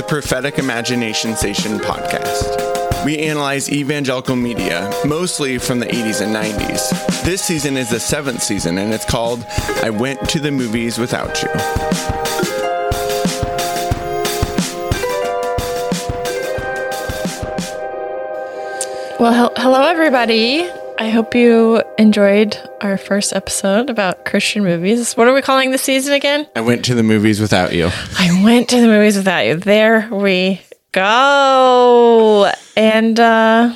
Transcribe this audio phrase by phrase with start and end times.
[0.00, 3.04] the Prophetic Imagination Station podcast.
[3.04, 7.22] We analyze evangelical media, mostly from the 80s and 90s.
[7.22, 9.44] This season is the seventh season, and it's called
[9.82, 11.50] I Went to the Movies Without You.
[19.18, 20.66] Well, hel- hello, everybody.
[20.98, 25.14] I hope you enjoyed our first episode about Christian movies.
[25.14, 26.46] What are we calling the season again?
[26.56, 27.90] I went to the movies without you.
[28.18, 29.56] I went to the movies without you.
[29.56, 30.60] There we
[30.92, 32.50] go.
[32.76, 33.72] And uh,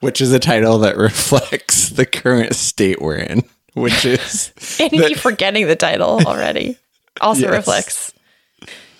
[0.00, 3.42] Which is a title that reflects the current state we're in,
[3.74, 6.78] which is and you forgetting the title already
[7.20, 7.50] also Yes.
[7.50, 8.12] reflects.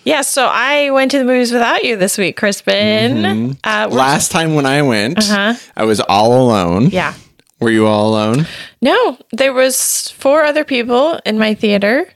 [0.05, 3.57] Yeah, so I went to the movies without you this week, Crispin.
[3.65, 5.55] Uh, we're- last time when I went, Uh-huh.
[5.77, 6.91] I was all alone.
[6.91, 7.15] yeah.
[7.61, 8.47] Were you all alone?
[8.83, 12.07] No, there was four other people in my theater,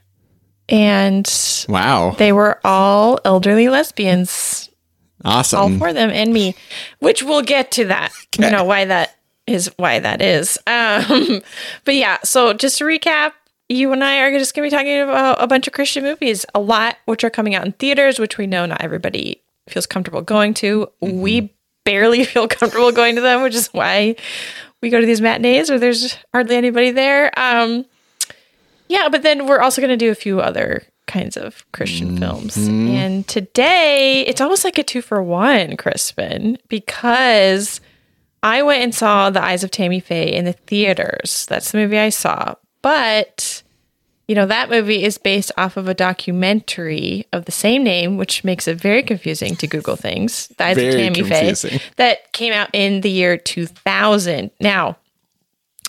[0.69, 1.29] and
[1.69, 2.15] Wow.
[2.19, 4.69] they were all elderly lesbians.
[5.25, 5.59] Awesome.
[5.59, 6.55] All four of them and me,
[6.99, 8.13] which we'll get to that.
[8.39, 10.57] You know why that is why that is.
[10.67, 11.43] Um,
[11.85, 13.33] but yeah, so just to recap,
[13.69, 16.47] you and I are just going to be talking about a bunch of Christian movies,
[16.55, 20.23] a lot which are coming out in theaters, which we know not everybody feels comfortable
[20.23, 20.89] going to.
[21.01, 21.53] We
[21.85, 24.17] barely feel comfortable going to them, which is why
[24.83, 27.31] we go to these matinees or there's hardly anybody there.
[27.39, 27.85] Um,
[28.89, 32.57] yeah, but then we're also going to do a few other kinds of Christian films.
[32.57, 37.81] And today, it's almost like a two for one, Crispin, because
[38.43, 41.47] I went and saw The Eyes of Tammy Faye in the theaters.
[41.49, 42.55] That's the movie I saw.
[42.83, 43.63] But,
[44.31, 48.45] you know, that movie is based off of a documentary of the same name, which
[48.45, 50.47] makes it very confusing to Google things.
[50.57, 51.79] The Eyes Very of Tammy confusing.
[51.81, 54.53] Faye that came out in the year 2000.
[54.61, 54.99] Now,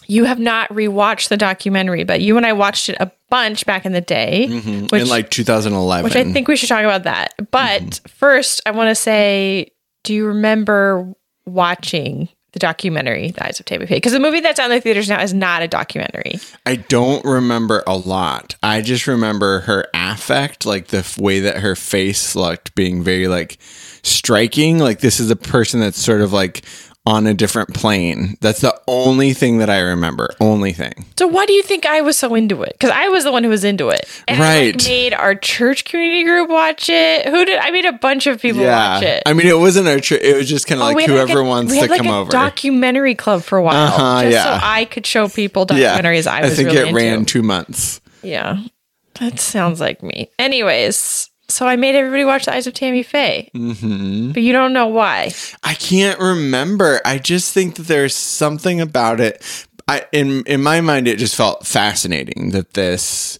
[0.07, 3.85] you have not rewatched the documentary, but you and I watched it a bunch back
[3.85, 4.95] in the day, which, Mm-hmm.
[4.95, 6.03] in like 2011.
[6.03, 7.35] which I think we should talk about that.
[7.51, 9.71] But first, I want to say,
[10.03, 11.13] do you remember
[11.45, 13.95] watching the documentary, The Eyes of Tammy Faye?
[13.95, 16.35] Because the movie that's on the theaters now is not a documentary.
[16.65, 18.55] I don't remember a lot.
[18.61, 23.27] I just remember her affect, like the f- way that her face looked being very
[23.27, 23.57] like
[24.03, 24.79] striking.
[24.79, 26.63] Like this is a person that's sort of like
[27.03, 28.37] on a different plane.
[28.41, 30.29] That's the only thing that I remember.
[30.39, 30.93] Only thing.
[31.17, 32.73] So why do you think I was so into it?
[32.73, 34.05] Because I was the one who was into it.
[34.27, 34.87] And I like, Right.
[34.87, 37.27] made our church community group watch it.
[37.27, 37.57] Who did?
[37.57, 39.23] I made a bunch of people watch it.
[39.25, 39.99] I mean, it wasn't a.
[39.99, 42.07] Tr- it was just kind of Oh, like whoever a- wants we to like, come
[42.13, 42.31] a over.
[42.31, 44.43] Documentary club for a while, Uh-huh, just yeah.
[44.59, 46.95] so I could show people yeah, documentaries I was I think really it into.
[46.95, 47.99] ran two months.
[48.21, 48.61] Yeah,
[49.19, 50.29] that sounds like me.
[50.37, 54.31] Anyways, so I made everybody watch The Eyes of Tammy Faye, mm-hmm.
[54.31, 55.31] but you don't know why.
[55.63, 57.01] I can't remember.
[57.05, 59.43] I just think that there's something about it.
[59.87, 63.37] I in in my mind, it just felt fascinating that this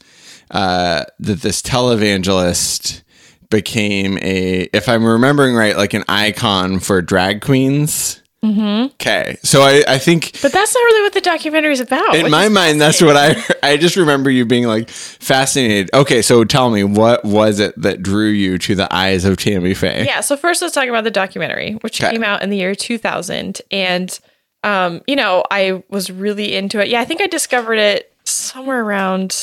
[0.52, 3.02] uh, that this televangelist
[3.50, 8.21] became a, if I'm remembering right, like an icon for drag queens.
[8.44, 8.86] Mm-hmm.
[8.94, 12.16] Okay, so I I think But that's not really what the documentary is about.
[12.16, 15.92] in my mind, that's what I I just remember you being like fascinated.
[15.94, 19.76] Okay, so tell me what was it that drew you to the eyes of Tammy
[19.76, 20.06] Faye?
[20.06, 20.22] Yeah.
[20.22, 22.12] So first, let's talk about the documentary, which Okay.
[22.14, 24.20] came out in the year 2000, and
[24.64, 26.88] um, you know, I was really into it.
[26.88, 29.36] Yeah, I think I discovered it somewhere around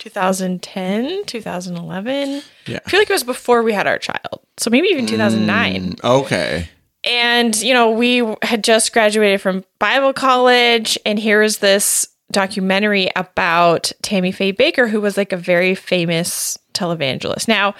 [0.00, 2.42] 2010, 2011.
[2.66, 2.78] Yeah.
[2.84, 5.96] I feel like it was before we had our child, so maybe even 2009.
[6.04, 6.68] Okay.
[7.04, 13.10] And, you know, we had just graduated from Bible college, and here is this documentary
[13.16, 17.48] about Tammy Faye Bakker, who was like a very famous televangelist.
[17.48, 17.74] Now,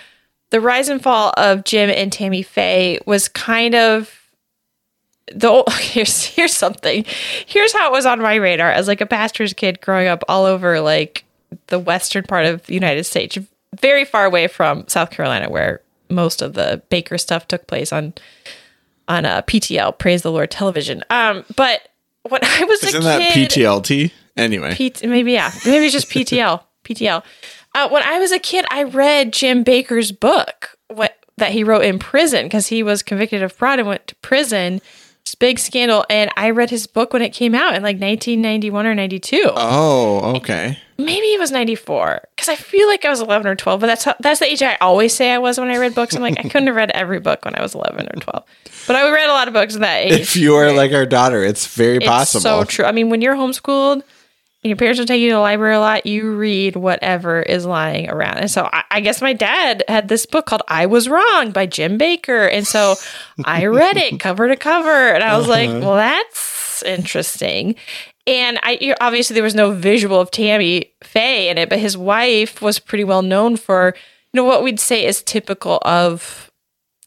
[0.50, 4.18] the rise and fall of Jim and Tammy Faye was kind of
[5.34, 7.04] the here's here's something.
[7.46, 10.44] Here's how it was on my radar as like a pastor's kid growing up all
[10.44, 11.24] over like
[11.68, 13.38] the western part of the United States,
[13.78, 15.80] very far away from South Carolina, where
[16.10, 18.12] most of the Bakker stuff took place on
[19.08, 21.02] on a PTL, Praise the Lord Television.
[21.10, 21.88] Um, but
[22.28, 24.12] when I was Isn't a that PTLT?
[24.36, 24.74] Anyway.
[24.74, 26.62] P- maybe yeah, maybe it's just PTL.
[26.84, 27.22] PTL.
[27.74, 31.84] Uh, when I was a kid, I read Jim Bakker's book what that he wrote
[31.84, 34.80] in prison because he was convicted of fraud and went to prison.
[35.24, 38.86] It's big scandal, and I read his book when it came out in like 1991
[38.86, 39.50] or 92.
[39.54, 40.78] Oh, okay.
[40.98, 44.02] Maybe it was 94 because I feel like I was 11 or 12, but that's
[44.04, 46.16] how, that's the age I always say I was when I read books.
[46.16, 48.44] I'm like I couldn't have read every book when I was 11 or 12,
[48.88, 50.12] but I read a lot of books in that age.
[50.12, 52.42] If you are like our daughter, it's very It's possible.
[52.42, 52.84] so true.
[52.84, 54.02] I mean, when you're homeschooled
[54.62, 58.08] your parents don't take you to the library a lot, you read whatever is lying
[58.08, 58.38] around.
[58.38, 61.66] And so I, I guess my dad had this book called I Was Wrong by
[61.66, 62.48] Jim Bakker.
[62.52, 62.94] And so
[63.44, 65.12] I read it cover to cover.
[65.14, 65.80] And I was like, Uh-huh.
[65.80, 67.74] well, that's interesting.
[68.26, 71.80] And I you know, obviously there was no visual of Tammy Faye in it, but
[71.80, 73.94] his wife was pretty well known for,
[74.32, 76.48] you know, what we'd say is typical of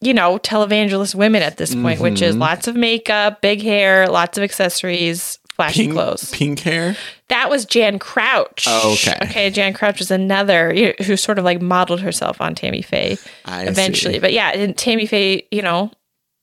[0.02, 4.38] you know, televangelist women at this point, which is lots of makeup, big hair, lots
[4.38, 6.32] of accessories, flashy Pink, clothes.
[6.32, 6.96] pink hair.
[7.30, 8.66] That was Jan Crouch.
[8.68, 9.18] Oh, okay.
[9.24, 12.82] Okay, Jan Crouch was another you know, who sort of like modeled herself on Tammy
[12.82, 14.16] Faye I eventually.
[14.16, 14.20] see.
[14.20, 15.92] But yeah, and Tammy Faye, you know,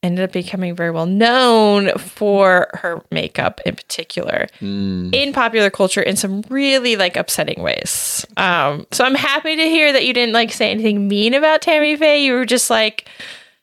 [0.02, 5.10] ended up becoming very well known for her makeup in particular Hmm.
[5.12, 8.26] in popular culture in some really like upsetting ways.
[8.36, 11.94] Um, so I'm happy to hear that you didn't like say anything mean about Tammy
[11.96, 12.24] Faye.
[12.24, 13.06] You were just like,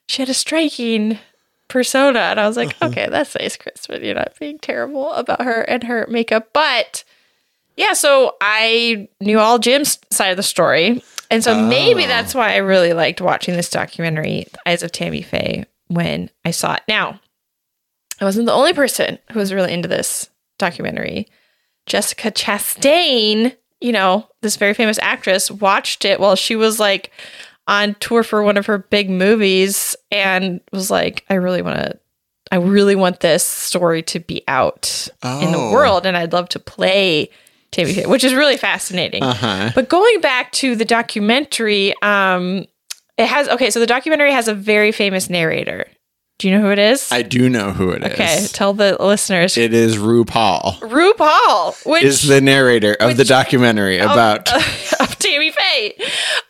[0.08, 1.20] she had a striking
[1.70, 2.20] persona.
[2.20, 4.04] And I was like, okay, that's nice, Crispin.
[4.04, 6.50] You're not being terrible about her and her makeup.
[6.54, 7.04] But
[7.78, 11.02] yeah, so I knew all Jim's side of the story.
[11.32, 12.08] And so maybe Oh.
[12.08, 16.74] that's why I really liked watching this documentary, Eyes of Tammy Faye, when I saw
[16.74, 16.82] it.
[16.88, 17.20] Now,
[18.20, 21.28] I wasn't the only person who was really into this documentary.
[21.86, 27.12] Jessica Chastain, you know, this very famous actress, watched it while she was like
[27.70, 32.00] on tour for one of her big movies and was like, I really want to,
[32.52, 35.72] I really want this story to be out in the Oh.
[35.72, 37.30] world and I'd love to play
[37.72, 39.22] Tammy Faye, which is really fascinating.
[39.22, 39.70] Uh-huh.
[39.76, 42.66] But going back to the documentary, um,
[43.20, 45.86] it has, okay, so the documentary has a very famous narrator.
[46.40, 47.12] Do you know who it is?
[47.12, 48.14] I do know who it is.
[48.14, 49.58] okay, tell the listeners.
[49.58, 50.80] It is RuPaul.
[50.80, 54.89] RuPaul, which Is the narrator of the documentary about of
[55.20, 55.94] Tammy Faye.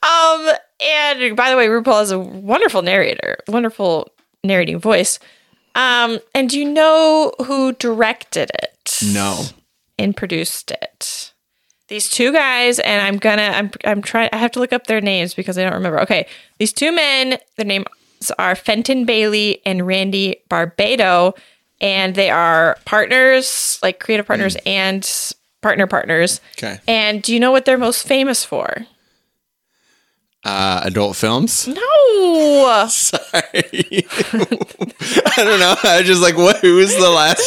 [0.03, 0.49] Um,
[0.81, 4.09] and by the way, RuPaul is a wonderful narrator, wonderful
[4.43, 5.19] narrating voice.
[5.75, 8.99] Um, and do you know who directed it?
[9.13, 9.43] No.
[9.97, 11.33] and produced it.
[11.89, 14.29] These two guys, and I'm gonna, I'm, I'm trying.
[14.31, 15.99] I have to look up their names because I don't remember.
[16.01, 16.27] Okay,
[16.59, 17.85] these two men, their names
[18.37, 21.35] are Fenton Bailey and Randy Barbato,
[21.81, 25.03] and they are partners, like creative partners and
[25.61, 26.41] partner partners.
[26.57, 26.79] Okay.
[26.87, 28.85] And do you know what they're most famous for?
[30.45, 31.67] Uh, adult films?
[32.19, 33.25] No, Sorry.
[33.53, 35.75] I don't know.
[35.83, 36.57] I was just like, what?
[36.57, 37.41] Who is the last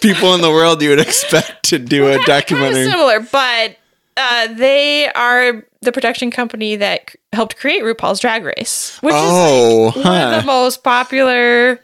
[0.00, 2.84] people in the world you would expect to do a kind of documentary?
[2.90, 3.76] similar, but
[4.16, 9.20] uh, they are the production company that c- helped create RuPaul's Drag Race, which is
[9.22, 11.80] Oh, one of the most popular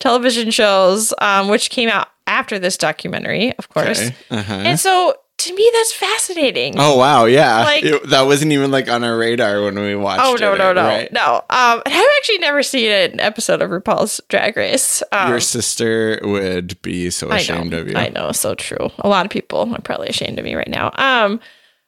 [0.00, 4.00] television shows, um, which came out after this documentary, of course.
[4.02, 4.14] Okay.
[4.30, 4.52] Uh-huh.
[4.54, 6.74] And so, to me, that's fascinating.
[6.76, 7.64] Oh wow, yeah.
[7.64, 10.22] Like- It- that wasn't even like on our radar when we watched.
[10.24, 11.12] Oh no it, no no right?
[11.12, 11.36] no!
[11.50, 15.02] Um, I've actually never seen an episode of RuPaul's Drag Race.
[15.12, 17.96] Um, Your sister would be so ashamed know, of you.
[17.96, 18.90] I know, so true.
[18.98, 20.90] A lot of people are probably ashamed of me right now.
[20.96, 21.40] Um,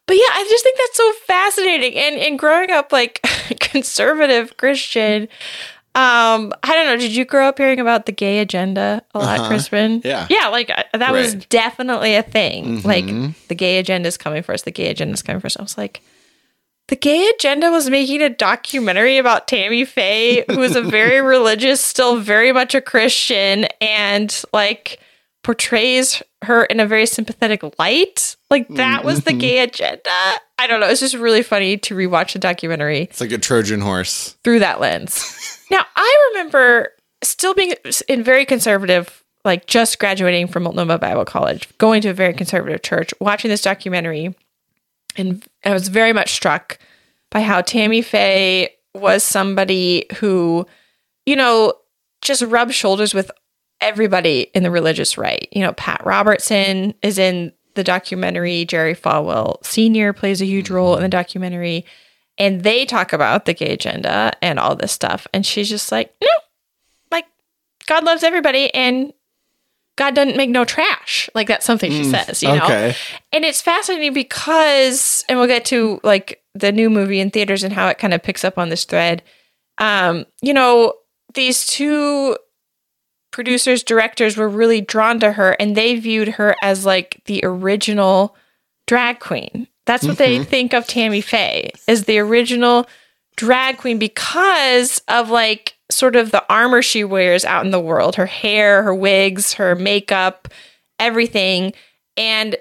[0.06, 1.94] but yeah, I just think that's so fascinating.
[1.94, 3.20] And and growing up like
[3.61, 5.29] conservative Christian,
[5.97, 6.97] um, I don't know.
[6.99, 9.49] Did you grow up hearing about the gay agenda a lot, Uh-huh.
[9.49, 10.03] Crispin?
[10.05, 10.27] Yeah.
[10.29, 10.49] yeah.
[10.49, 12.83] Like I- that was definitely a thing.
[12.83, 13.35] Like Mhm.
[13.49, 14.65] the gay agenda is coming first.
[14.67, 15.59] The gay agenda is coming first.
[15.59, 16.03] I was like.
[16.89, 21.81] The gay agenda was making a documentary about Tammy Faye, who is a very religious,
[21.81, 25.01] still very much a Christian, and like
[25.43, 28.37] portrays her in a very sympathetic light.
[28.51, 30.01] Like that was the gay agenda.
[30.59, 30.87] I don't know.
[30.89, 34.37] It's just really funny to rewatch the documentary It's like a Trojan horse.
[34.45, 35.25] through that lens.
[35.71, 36.93] now, I remember
[37.23, 37.75] still being
[38.09, 42.83] in very conservative, like just graduating from Multnomah Bible College, going to a very conservative
[42.83, 44.35] church, watching this documentary,
[45.17, 46.79] and I was very much struck
[47.31, 50.67] by how Tammy Faye was somebody who,
[51.25, 51.73] you know,
[52.23, 53.31] just rubbed shoulders with
[53.81, 55.49] everybody in the religious right.
[55.52, 58.64] You know, Pat Robertson is in the documentary.
[58.64, 60.12] Jerry Falwell Sr.
[60.12, 61.85] plays a huge role in the documentary.
[62.38, 65.26] And they talk about the gay agenda and all this stuff.
[65.33, 66.28] And she's just like, no,
[67.11, 67.26] like
[67.87, 69.12] God loves everybody and
[69.97, 71.31] God doesn't make no trash.
[71.35, 72.64] Like that's something she says, you know?
[72.64, 72.95] okay.
[73.33, 77.73] And it's fascinating because, and we'll get to like the new movie in theaters and
[77.73, 79.23] how it kind of picks up on this thread.
[79.78, 80.95] Um, you know,
[81.35, 82.37] these two
[83.31, 88.37] producers, directors were really drawn to her and they viewed her as like the original
[88.87, 89.66] drag queen.
[89.87, 90.45] That's what they mm-hmm.
[90.45, 92.87] think of Tammy Faye as the original
[93.37, 98.16] drag queen because of like sort of the armor she wears out in the world
[98.16, 100.49] her hair, her wigs, her makeup,
[100.99, 101.73] everything.
[102.16, 102.57] And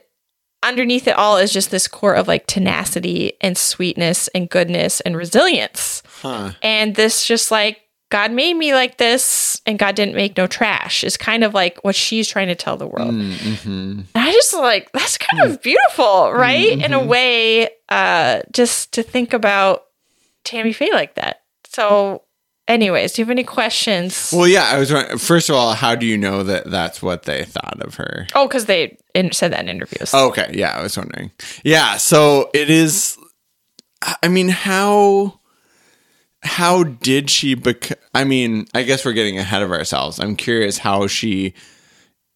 [0.62, 5.18] underneath it all is just this core of like tenacity and sweetness and goodness and
[5.18, 6.04] resilience.
[6.22, 6.52] Huh.
[6.62, 7.82] And this just like
[8.16, 11.84] God made me like this and God didn't make no trash is kind of like
[11.84, 13.14] what she's trying to tell the world.
[13.14, 13.70] Mm-hmm.
[13.70, 16.82] And I just like that's kind of beautiful, right?
[16.82, 19.88] In a way, uh, just to think about
[20.46, 21.42] Tammy Faye like that.
[21.68, 22.22] So,
[22.70, 24.32] anyways, do you have any questions?
[24.34, 24.64] Well, yeah.
[24.64, 27.82] I was wondering, first of all, how do you know that that's what they thought
[27.82, 28.28] of her?
[28.34, 30.14] oh, because they in- said that in interviews.
[30.14, 31.32] Okay, yeah, I was wondering.
[31.66, 33.18] Yeah, so it is.
[34.24, 35.42] I mean, how
[36.46, 40.20] how did she bec- I mean, I guess we're getting ahead of ourselves.
[40.20, 41.54] I'm curious how she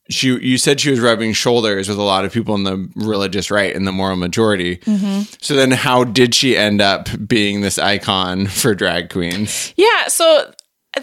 [0.10, 3.51] she you said she was rubbing shoulders with a lot of people in the religious
[3.51, 4.78] right and the moral majority.
[4.78, 5.22] Mm-hmm.
[5.39, 9.74] So then how did she end up being this icon for drag queens?
[9.78, 10.51] Yeah, so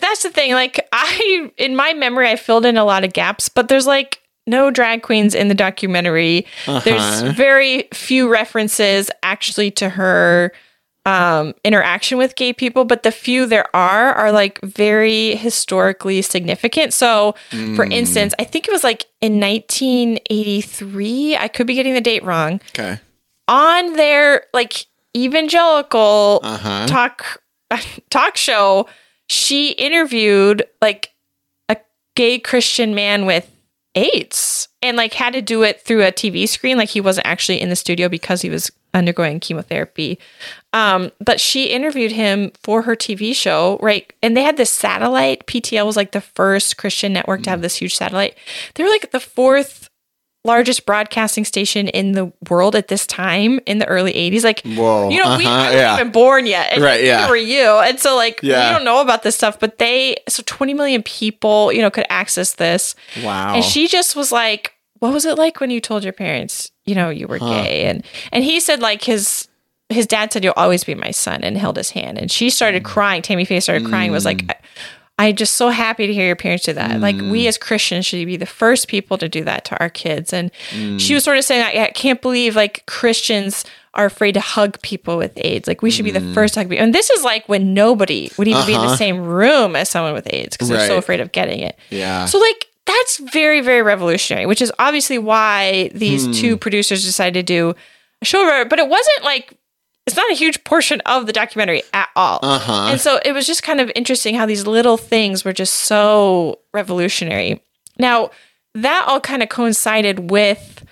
[0.01, 0.53] that's the thing.
[0.53, 4.21] Like I in my memory I filled in a lot of gaps, but there's like
[4.49, 6.47] no drag queens in the documentary.
[6.67, 10.53] There's very few references actually to her
[11.07, 16.93] um, interaction with gay people, but the few there are are like very historically significant.
[16.93, 17.35] So,
[17.77, 21.37] for instance, I think it was like in 1983.
[21.37, 22.61] I could be getting the date wrong.
[22.71, 22.99] Okay.
[23.49, 24.87] On their like
[25.17, 26.87] evangelical Uh-huh.
[26.87, 27.43] talk
[28.11, 28.89] talk show,
[29.29, 31.13] she interviewed like
[31.69, 31.77] a
[32.17, 33.51] gay Christian man with
[33.95, 36.77] AIDS and like had to do it through a TV screen.
[36.77, 40.19] Like he wasn't actually in the studio because he was undergoing chemotherapy.
[40.73, 44.13] Um, but she interviewed him for her TV show, right?
[44.23, 45.47] And they had this satellite.
[45.47, 48.37] PTL was like the first Christian network to have this huge satellite.
[48.75, 49.89] They were like the fourth
[50.45, 54.45] largest broadcasting station in the world at this time in the early 80s.
[54.45, 55.95] Like, Whoa, you know, we uh-huh, weren't yeah.
[55.97, 56.79] even born yet.
[56.79, 57.29] Right, yeah.
[57.29, 57.69] were you.
[57.81, 58.69] And so, like, Yeah.
[58.71, 62.07] we don't know about this stuff, but they, so 20 million people, you know, could
[62.09, 62.95] access this.
[63.23, 63.55] Wow.
[63.55, 66.95] And she just was like, what was it like when you told your parents, you
[66.95, 67.85] know, you were gay?
[67.85, 69.49] And, and he said, like, his,
[69.89, 72.19] his dad said, You'll always be my son, and held his hand.
[72.19, 72.87] And she started Mm.
[72.87, 73.23] crying.
[73.23, 74.57] Tammy Faye started crying, was like, I-
[75.19, 77.01] I'm just so happy to hear your parents do that.
[77.01, 77.31] Like, Mm.
[77.31, 80.33] we as Christians should be the first people to do that to our kids.
[80.33, 81.01] And Mm.
[81.01, 84.79] she was sort of saying, I, I can't believe like Christians are afraid to hug
[84.83, 85.67] people with AIDS.
[85.67, 86.27] Like, we should be Mm.
[86.29, 86.85] the first to hug people.
[86.85, 88.97] And this is like when nobody would even be in the Uh-huh.
[88.97, 91.79] same room as someone with AIDS because they're so afraid of getting it.
[91.89, 92.27] Yeah.
[92.27, 96.33] So, like, that's very, very revolutionary, which is obviously why these Hmm.
[96.33, 97.75] two producers decided to do
[98.23, 98.69] a show about it.
[98.69, 99.53] But it wasn't like,
[100.07, 102.39] it's not a huge portion of the documentary at all.
[102.43, 102.89] Uh-huh.
[102.91, 106.61] And so it was just kind of interesting how these little things were just so
[106.73, 107.61] revolutionary.
[107.99, 108.31] Now,
[108.75, 110.85] that all kind of coincided with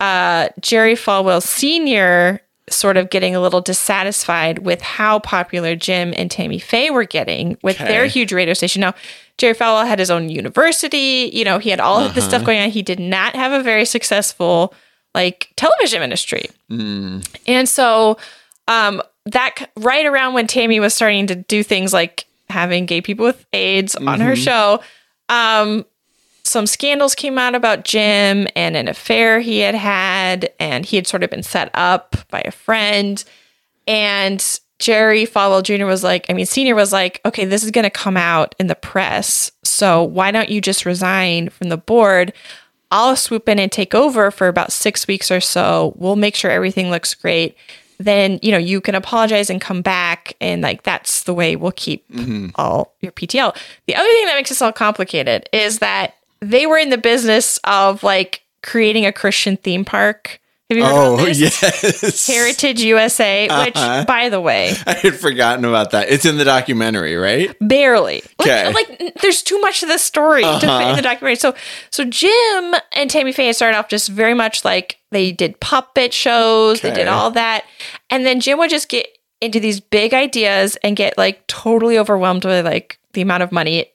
[0.00, 2.40] uh, Jerry Falwell Sr.
[2.70, 7.58] sort of getting a little dissatisfied with how popular Jim and Tammy Faye were getting
[7.62, 8.80] with their huge radio station.
[8.80, 8.94] Now,
[9.38, 12.58] Jerry Falwell had his own university, you know, he had all of this stuff going
[12.60, 12.70] on.
[12.70, 14.72] He did not have a very successful
[15.14, 16.46] like television ministry.
[17.46, 18.16] And so
[18.68, 23.24] um that right around when Tammy was starting to do things like having gay people
[23.26, 24.80] with AIDS on her show,
[25.28, 25.84] um
[26.44, 31.06] some scandals came out about Jim and an affair he had had and he had
[31.06, 33.24] sort of been set up by a friend
[33.88, 35.86] and Jerry Falwell Jr.
[35.86, 38.66] was like, I mean, senior was like, okay, this is going to come out in
[38.66, 39.50] the press.
[39.64, 42.32] So why don't you just resign from the board?
[42.90, 45.94] I'll swoop in and take over for about six weeks or so.
[45.96, 47.56] We'll make sure everything looks great.
[47.98, 50.34] Then, you know, you can apologize and come back.
[50.40, 52.48] And like, that's the way we'll keep mm-hmm.
[52.56, 53.56] all your PTL.
[53.86, 57.58] The other thing that makes this all complicated is that they were in the business
[57.64, 60.40] of like creating a Christian theme park.
[60.68, 61.38] Have you heard oh, about this?
[61.40, 62.26] yes.
[62.34, 64.04] Heritage USA, which, Uh-huh.
[64.04, 66.08] by the way, I had forgotten about that.
[66.10, 67.54] It's in the documentary, right?
[67.60, 68.22] barely.
[68.40, 68.72] Like, Okay.
[68.72, 71.36] like n- there's too much of the story to fit in the documentary.
[71.36, 71.54] So,
[71.90, 76.80] so Jim and Tammy Faye started off just very much like they did puppet shows,
[76.80, 77.64] they did all that,
[78.10, 79.06] and then Jim would just get
[79.40, 83.86] into these big ideas and get like totally overwhelmed with like the amount of money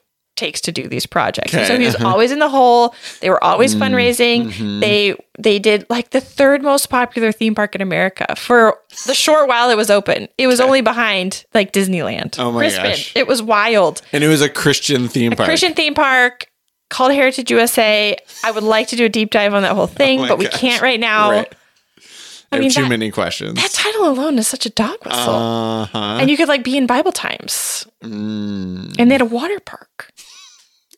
[0.41, 1.53] takes to do these projects.
[1.53, 1.81] And so Okay.
[1.83, 2.93] he was always in the hole.
[3.21, 4.39] They were always fundraising.
[4.81, 9.48] They they did like the third most popular theme park in America for the short
[9.48, 10.27] while it was open.
[10.38, 12.38] It was only behind like Disneyland.
[12.39, 13.15] Oh my gosh.
[13.15, 14.01] It was wild.
[14.12, 15.48] And it was a Christian theme park.
[15.48, 16.48] Christian theme park
[16.89, 18.17] called Heritage USA.
[18.43, 20.45] I would like to do a deep dive on that whole thing, Oh but we
[20.45, 20.60] gosh.
[20.60, 21.31] can't right now.
[21.31, 21.55] Right.
[22.53, 23.55] I, mean, too that- many questions.
[23.55, 25.33] That title alone is such a dog whistle.
[25.33, 26.17] Uh huh.
[26.19, 27.88] and you could like be in Bible times.
[28.03, 28.95] Mm.
[29.00, 30.11] And they had a water park.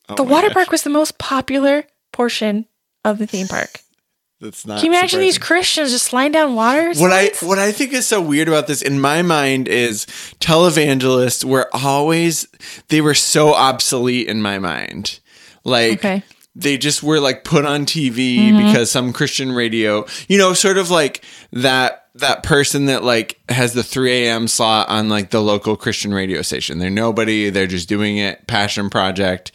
[0.08, 0.54] Oh The water gosh.
[0.54, 2.66] park was the most popular portion
[3.04, 3.80] of the theme park.
[4.40, 4.80] That's not.
[4.80, 5.38] Can you imagine these.
[5.38, 6.92] Christians just sliding down water?
[6.94, 10.06] What I what I think is so weird about this in my mind is
[10.40, 12.46] televangelists were always
[12.88, 15.20] they were so obsolete in my mind.
[15.64, 16.22] Like Okay.
[16.54, 18.66] they just were like put on TV mm-hmm.
[18.66, 23.72] because some Christian radio, you know, sort of like that that person that like has
[23.72, 24.46] the 3 a.m.
[24.46, 26.78] slot on like the local Christian radio station.
[26.78, 29.52] They're nobody, they're just doing it, passion project.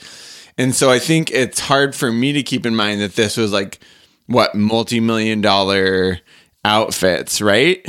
[0.60, 3.52] And so I think it's hard for me to keep in mind that this was
[3.52, 3.80] like
[4.28, 6.20] what multi-million dollar
[6.66, 7.82] outfits, right?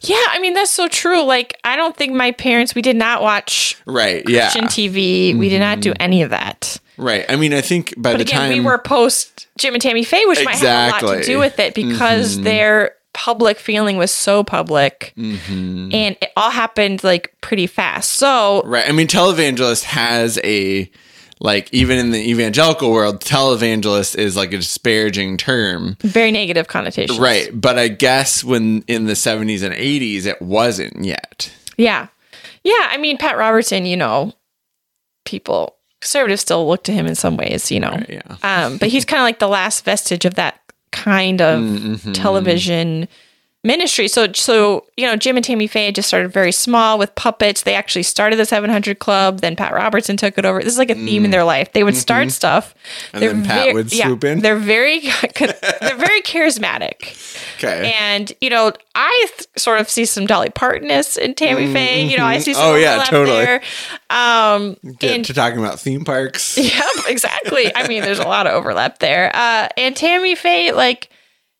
[0.00, 1.22] Yeah, I mean that's so true.
[1.22, 4.22] Like I don't think my parents we did not watch Right.
[4.28, 4.50] Yeah.
[4.50, 5.36] Christian TV.
[5.38, 6.78] We did not do any of that.
[6.96, 7.24] Right.
[7.28, 10.04] I mean, I think by But the again, time we were post Jim and Tammy
[10.04, 11.20] Faye, which might have a lot Mm-hmm.
[11.20, 15.90] to do with it because they're public feeling was so public Mm-hmm.
[15.94, 18.12] and it all happened like pretty fast.
[18.12, 18.88] So Right.
[18.88, 20.90] I mean, televangelist has a
[21.40, 25.96] like even in the evangelical world, televangelist is like a disparaging term.
[26.00, 27.16] very negative connotation.
[27.20, 27.48] Right.
[27.52, 31.52] But I guess when in the 70s and 80s, it wasn't yet.
[31.76, 32.06] Yeah.
[32.62, 32.88] Yeah.
[32.90, 34.32] I mean, Pat Robertson, you know,
[35.24, 38.02] people, conservatives still look to him in some ways, you know.
[38.08, 38.22] Yeah.
[38.42, 40.60] Um, but he's kind of like the last vestige of that
[40.92, 42.12] kind of Mm-hmm.
[42.12, 43.08] television
[43.64, 44.06] ministry.
[44.08, 47.62] So, so you know, Jim and Tammy Faye just started very small with puppets.
[47.62, 49.40] They actually started the 700 Club.
[49.40, 50.60] Then Pat Robertson took it over.
[50.62, 51.72] This is like a theme in their life.
[51.72, 52.74] They would start stuff, Mm.
[52.74, 53.16] Mm-hmm.
[53.16, 54.40] And then Pat would swoop in?
[54.40, 55.00] They're very,
[55.38, 57.16] they're very charismatic.
[57.58, 57.92] Okay.
[57.98, 62.04] And you know, I th- sort of see some Dolly Partonness in Tammy Faye.
[62.06, 63.38] You know, I see some Oh, yeah, totally.
[63.38, 63.62] there.
[64.10, 66.58] Um, Get and to talking about theme parks.
[66.74, 67.74] Yep, exactly.
[67.74, 69.30] I mean, there's a lot of overlap there.
[69.34, 71.08] Uh, and Tammy Faye, like,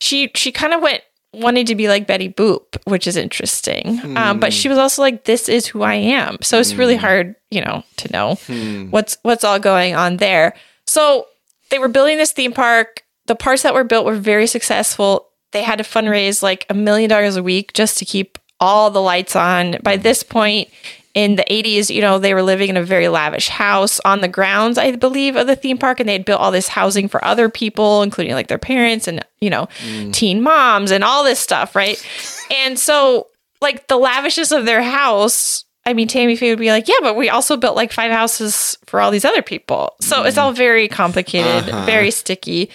[0.01, 1.03] she she kind of went
[1.35, 4.01] wanting to be like Betty Boop, which is interesting.
[4.17, 7.01] Um, but she was also like, "This is who I am." So it's really hmm.
[7.01, 8.91] hard, you know, to know hmm.
[8.91, 10.55] what's what's all going on there.
[10.87, 11.27] So
[11.71, 13.03] they were building this theme park.
[13.27, 15.29] The parts that were built were very successful.
[15.53, 19.03] They had to fundraise like a million dollars a week just to keep all the
[19.03, 19.77] lights on.
[19.83, 20.03] By hmm.
[20.03, 20.69] this point
[21.15, 24.29] in the 80s, you know, they were living in a very lavish house on the
[24.29, 26.01] grounds, I believe, of the theme park.
[26.01, 29.25] And they had built all this housing for other people, including like their parents and,
[29.41, 30.13] you know, mm.
[30.13, 32.05] teen moms and all this stuff, right?
[32.51, 33.29] and so,
[33.61, 35.65] like, the lavishness of their house.
[35.87, 38.79] I mean, Tammy Faye would be like, yeah, but we also built like five houses
[38.87, 39.95] for all these other people.
[40.01, 40.57] So it's all mm.
[40.57, 41.85] very complicated, uh-huh.
[41.85, 42.71] very sticky.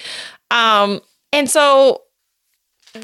[0.51, 1.01] Um,
[1.33, 2.03] and so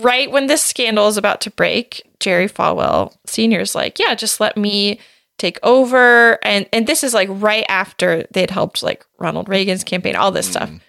[0.02, 3.62] right when this scandal is about to break, Jerry Falwell Sr.
[3.62, 5.00] is like, yeah, just let me
[5.38, 6.44] take over.
[6.44, 10.50] And and this is like right after they'd helped like Ronald Reagan's campaign, all this
[10.50, 10.70] stuff.
[10.70, 10.82] Mm.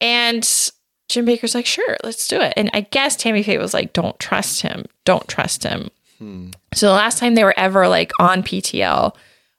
[0.00, 0.70] And
[1.08, 2.52] Jim Bakker's like, sure, let's do it.
[2.56, 4.84] And I guess Tammy Faye was like, don't trust him.
[5.04, 5.90] Don't trust him.
[6.18, 6.50] Hmm.
[6.74, 9.14] So the last time they were ever like on PTL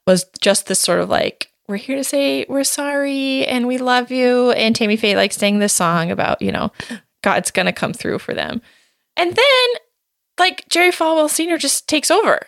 [0.06, 4.10] was just this sort of like, we're here to say we're sorry and we love
[4.10, 4.52] you.
[4.52, 6.72] And Tammy Faye like sang this song about, you know,
[7.22, 8.62] God's gonna come through for them.
[9.16, 9.68] And then
[10.38, 11.58] like Jerry Falwell Sr.
[11.58, 12.40] just takes over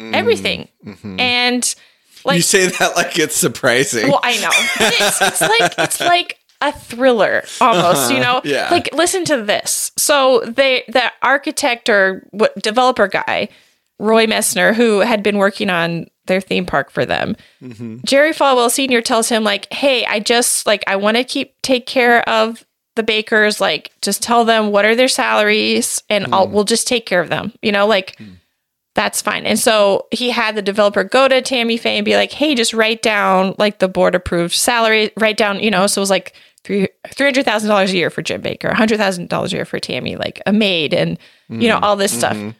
[0.00, 0.14] Mm-hmm.
[0.14, 0.68] everything.
[0.84, 1.20] Mm-hmm.
[1.20, 1.74] And
[2.24, 4.08] like you say that like it's surprising.
[4.08, 4.50] well, I know.
[4.52, 8.40] It's, it's like it's like a thriller almost, you uh-huh.
[8.40, 8.40] know?
[8.44, 8.68] Yeah.
[8.70, 9.92] Like listen to this.
[9.98, 13.48] So they the architect or what developer guy,
[13.98, 17.36] Roy Messner, who had been working on their theme park for them.
[17.62, 17.98] Mm-hmm.
[18.04, 19.02] Jerry Falwell Sr.
[19.02, 22.64] tells him, like, hey, I just like I want to keep take care of
[22.96, 26.52] the Bakkers, like just tell them what are their salaries and I'll mm.
[26.52, 27.52] we'll just take care of them.
[27.62, 28.36] You know, like mm.
[28.94, 29.46] That's fine.
[29.46, 32.74] And so he had the developer go to Tammy Faye and be like, hey, just
[32.74, 36.34] write down like the board approved salary, write down, you know, so it was like
[36.64, 39.78] three hundred thousand dollars a year for Jim Bakker, hundred thousand dollars a year for
[39.78, 42.36] Tammy, like a maid and you know, all this stuff.
[42.36, 42.50] Mm-hmm.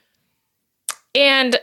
[1.15, 1.61] And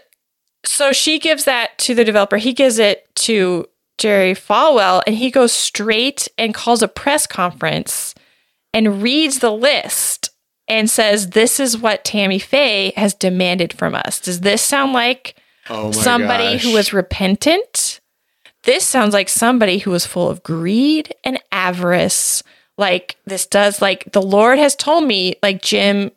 [0.65, 2.38] so she gives that to the developer.
[2.38, 3.65] He gives it to
[3.97, 8.13] Jerry Falwell and he goes straight and calls a press conference
[8.73, 10.30] and reads the list
[10.67, 14.19] and says, This is what Tammy Faye has demanded from us.
[14.19, 15.36] Does this sound like
[15.69, 16.63] oh somebody gosh.
[16.63, 17.99] who was repentant?
[18.63, 22.43] This sounds like somebody who was full of greed and avarice.
[22.77, 26.12] Like, this does, like, the Lord has told me, like, Jim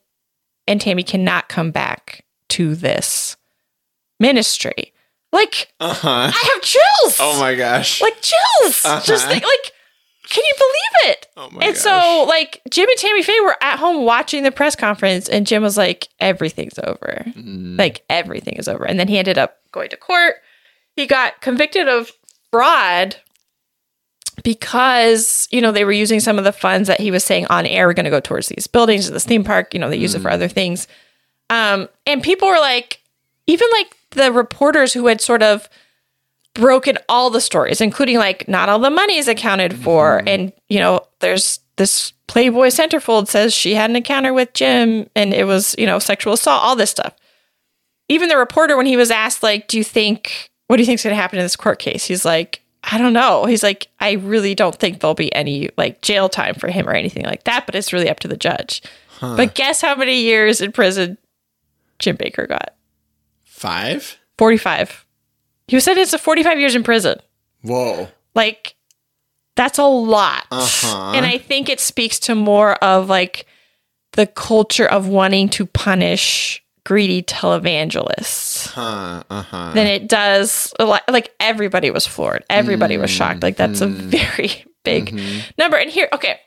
[0.67, 3.37] and Tammy cannot come back to this
[4.19, 4.93] ministry.
[5.33, 6.09] Like, Uh-huh.
[6.09, 7.17] I have chills.
[7.21, 8.01] Oh my gosh.
[8.03, 8.85] Like chills.
[8.85, 9.01] Uh-huh.
[9.05, 9.73] Just think, like,
[10.31, 11.27] can you believe it?
[11.37, 14.77] Oh my and so, like, Jim and Tammy Faye were at home watching the press
[14.77, 17.25] conference, and Jim was like, everything's over.
[17.27, 17.77] Mm.
[17.77, 18.85] Like, everything is over.
[18.85, 20.37] And then he ended up going to court.
[20.95, 22.13] He got convicted of
[22.53, 23.17] fraud
[24.45, 27.67] because, you know, they were using some of the funds that he was saying on
[27.67, 29.75] air were going to go towards these buildings, this theme park.
[29.75, 30.87] You know, they use it for other things.
[31.51, 33.01] Um, and people were like,
[33.49, 35.69] even like the reporters who had sort of
[36.55, 40.19] broken all the stories, including like not all the money is accounted for.
[40.19, 40.29] Mm-hmm.
[40.29, 45.33] And, you know, there's this Playboy centerfold says she had an encounter with Jim and
[45.33, 47.15] it was, you know, sexual assault, all this stuff.
[48.09, 51.05] Even the reporter, when he was asked, like, do you think, what do you think's
[51.05, 52.05] going to happen in this court case?
[52.05, 53.45] He's like, I don't know.
[53.45, 56.93] He's like, I really don't think there'll be any like jail time for him or
[56.93, 58.83] anything like that, but it's really up to the judge.
[59.21, 61.19] But guess how many years in prison
[61.99, 62.75] Jim Bakker got?
[63.45, 64.19] Five?
[64.39, 65.05] 45.
[65.71, 67.21] He was sentenced to 45 years in prison.
[67.63, 68.09] Whoa.
[68.35, 68.75] Like,
[69.55, 70.45] that's a lot.
[70.51, 71.13] Uh-huh.
[71.15, 73.47] And I think it speaks to more of like
[74.15, 79.23] the culture of wanting to punish greedy televangelists Huh.
[79.31, 79.71] Uh-huh.
[79.75, 80.75] than it does.
[80.81, 82.43] Like, like everybody was floored.
[82.51, 83.45] Everybody was shocked.
[83.45, 85.15] Like, that's a very big
[85.57, 85.77] number.
[85.77, 86.41] And here, okay.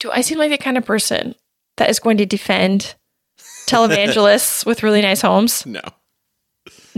[0.00, 1.36] Do I seem like the kind of person
[1.76, 2.96] that is going to defend
[3.66, 5.64] televangelists with really nice homes?
[5.66, 5.82] No,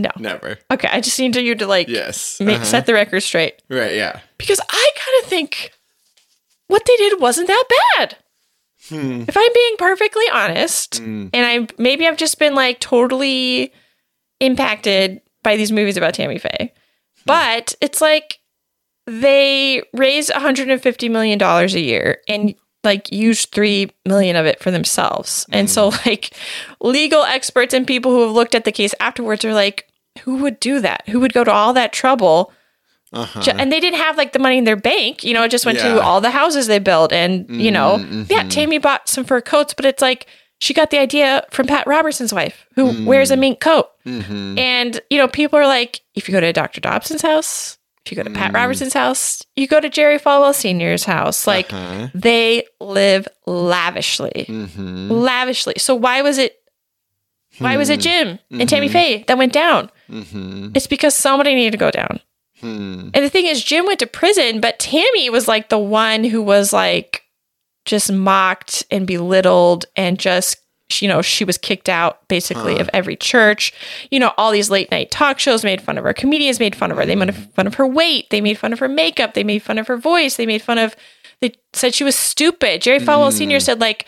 [0.01, 0.11] No.
[0.17, 0.57] never.
[0.71, 2.39] Okay, I just need you to like Yes.
[2.39, 2.63] ma- Uh-huh.
[2.63, 3.95] set the record straight Right.
[3.95, 4.19] Yeah.
[4.37, 5.71] because I kind of think
[6.67, 7.63] what they did wasn't that
[7.97, 8.17] bad.
[8.89, 9.23] Hmm.
[9.27, 13.71] If I'm being perfectly honest, and I maybe I've just been like totally
[14.39, 16.73] impacted by these movies about Tammy Faye,
[17.25, 18.39] but it's like
[19.07, 24.71] they raise 150 million dollars a year and like use 3 million of it for
[24.71, 25.45] themselves.
[25.51, 26.31] And so like
[26.79, 29.87] legal experts and people who have looked at the case afterwards are like
[30.19, 31.03] who would do that?
[31.09, 32.51] Who would go to all that trouble?
[33.13, 33.41] Uh-huh.
[33.41, 35.65] Ju- And they didn't have like the money in their bank, you know, it just
[35.65, 35.85] went Yeah.
[35.85, 37.11] Mm-hmm, to all the houses they built.
[37.11, 37.97] And, you know,
[38.29, 40.27] yeah, Tammy bought some fur coats, but it's like
[40.59, 43.05] she got the idea from Pat Robertson's wife, who Mm.
[43.05, 43.89] wears a mink coat.
[44.05, 44.57] Mm-hmm.
[44.59, 46.79] And, you know, people are like, if you go to Dr.
[46.79, 48.35] Dobson's house, if you go to Mm.
[48.35, 52.07] Pat Robertson's house, you go to Jerry Falwell Sr.'s house, like Uh-huh.
[52.13, 55.11] they live lavishly, Mm-hmm.
[55.11, 55.73] lavishly.
[55.79, 56.60] So why was it,
[57.61, 58.01] why was it Hmm.
[58.01, 59.89] Jim and Tammy Faye that went down?
[60.09, 60.69] Mm-hmm.
[60.75, 62.19] It's because somebody needed to go down.
[62.59, 63.09] Hmm.
[63.13, 66.41] And the thing is, Jim went to prison, but Tammy was like the one who
[66.41, 67.23] was like
[67.85, 70.57] just mocked and belittled and just,
[70.99, 72.81] you know, she was kicked out basically Huh.
[72.81, 73.73] of every church.
[74.11, 76.91] You know, all these late night talk shows made fun of her, comedians made fun
[76.91, 77.05] of her.
[77.05, 79.79] They made fun of her weight, they made fun of her makeup, they made fun
[79.79, 80.95] of her voice, they made fun of,
[81.39, 82.81] they said she was stupid.
[82.83, 83.59] Jerry Falwell Sr.
[83.59, 84.05] said, like,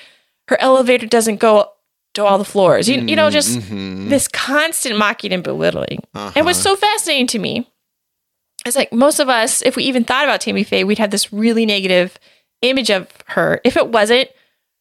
[0.49, 1.71] her elevator doesn't go
[2.13, 2.87] to all the floors.
[2.87, 4.09] You, you know, just Mhm.
[4.09, 5.99] this constant mocking and belittling.
[6.13, 6.75] And what's Uh-huh.
[6.75, 7.67] so fascinating to me
[8.65, 11.33] is like most of us, if we even thought about Tammy Faye, we'd have this
[11.33, 12.17] really negative
[12.61, 14.29] image of her if it wasn't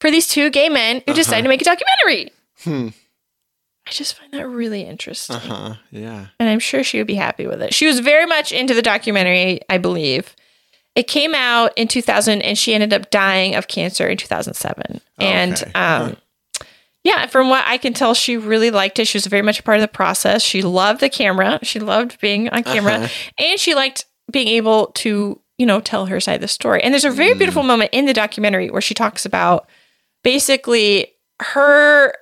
[0.01, 2.31] for these two gay men who decided to make a documentary.
[2.65, 2.89] Hmm.
[3.87, 5.37] I just find that really interesting.
[5.37, 5.75] Uh-huh.
[5.91, 6.27] Yeah.
[6.39, 7.75] And I'm sure she would be happy with it.
[7.75, 10.37] She was very much into the documentary, I believe.
[10.95, 15.01] It came out in 2000 and she ended up dying of cancer in 2007.
[15.19, 16.17] And um,
[17.05, 19.07] yeah, from what I can tell, she really liked it.
[19.07, 20.43] She was very much a part of the process.
[20.43, 21.59] She loved the camera.
[21.63, 22.95] She loved being on camera.
[22.95, 23.09] Uh-huh.
[23.39, 26.83] And she liked being able to, you know, tell her side of the story.
[26.83, 29.69] And there's a very beautiful moment in the documentary where she talks about
[30.23, 31.09] basically
[31.41, 32.15] her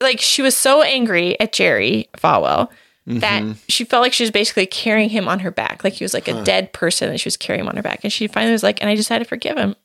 [0.00, 2.70] like she was so angry at Jerry Falwell
[3.06, 5.84] that she felt like she was basically carrying him on her back.
[5.84, 8.00] Like he was like a dead person and she was carrying him on her back.
[8.02, 9.76] And she finally was like, and I just had to forgive him.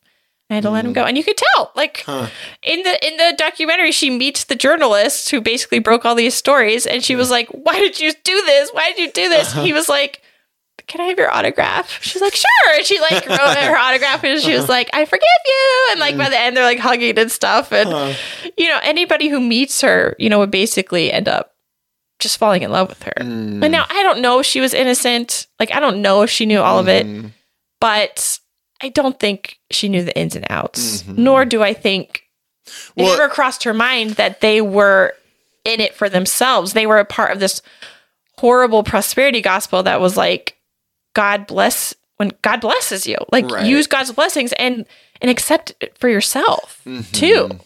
[0.49, 1.03] I had to let him go.
[1.03, 2.27] And you could tell, like Huh.
[2.63, 6.85] in the in the documentary, she meets the journalist who basically broke all these stories.
[6.85, 8.69] And she was like, Why did you do this?
[8.71, 9.51] Why did you do this?
[9.53, 10.21] He was like,
[10.87, 12.01] Can I have your autograph?
[12.01, 12.73] She's like, Sure.
[12.75, 15.87] And she like wrote her autograph and she was like, I forgive you.
[15.91, 17.73] And like by the end, they're like hugging and stuff.
[17.73, 18.15] And
[18.57, 21.55] you know, anybody who meets her, you know, would basically end up
[22.19, 23.13] just falling in love with her.
[23.17, 23.61] Mm.
[23.63, 25.47] And now I don't know if she was innocent.
[25.59, 27.31] Like I don't know if she knew all of it, Mhm.
[27.81, 28.39] but
[28.81, 31.03] I don't think she knew the ins and outs.
[31.03, 31.17] Mhm.
[31.17, 32.23] Nor do I think
[32.95, 35.13] it Well- never crossed her mind that they were
[35.65, 36.73] in it for themselves.
[36.73, 37.61] They were a part of this
[38.37, 40.55] horrible prosperity gospel that was like
[41.15, 43.17] God bless when God blesses you.
[43.31, 43.65] Like Right.
[43.65, 44.85] use God's blessings and
[45.21, 47.11] and accept it for yourself Mm-hmm.
[47.11, 47.59] too.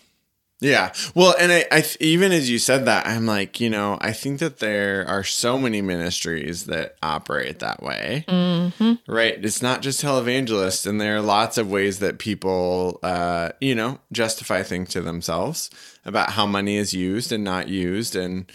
[0.61, 0.93] Yeah.
[1.15, 4.39] Well, and I, I, even as you said that, I'm like, you know, I think
[4.39, 8.25] that there are so many ministries that operate that way.
[8.29, 9.43] hmm Right.
[9.43, 13.99] It's not just televangelists, and there are lots of ways that people, uh, you know,
[14.11, 15.71] justify things to themselves
[16.05, 18.45] about how money is used and not used, and,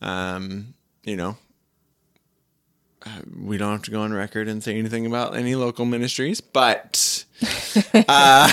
[0.00, 0.74] um,
[1.04, 1.36] you know,
[3.04, 6.40] uh, we don't have to go on record and say anything about any local ministries,
[6.40, 7.24] but,
[8.08, 8.50] uh,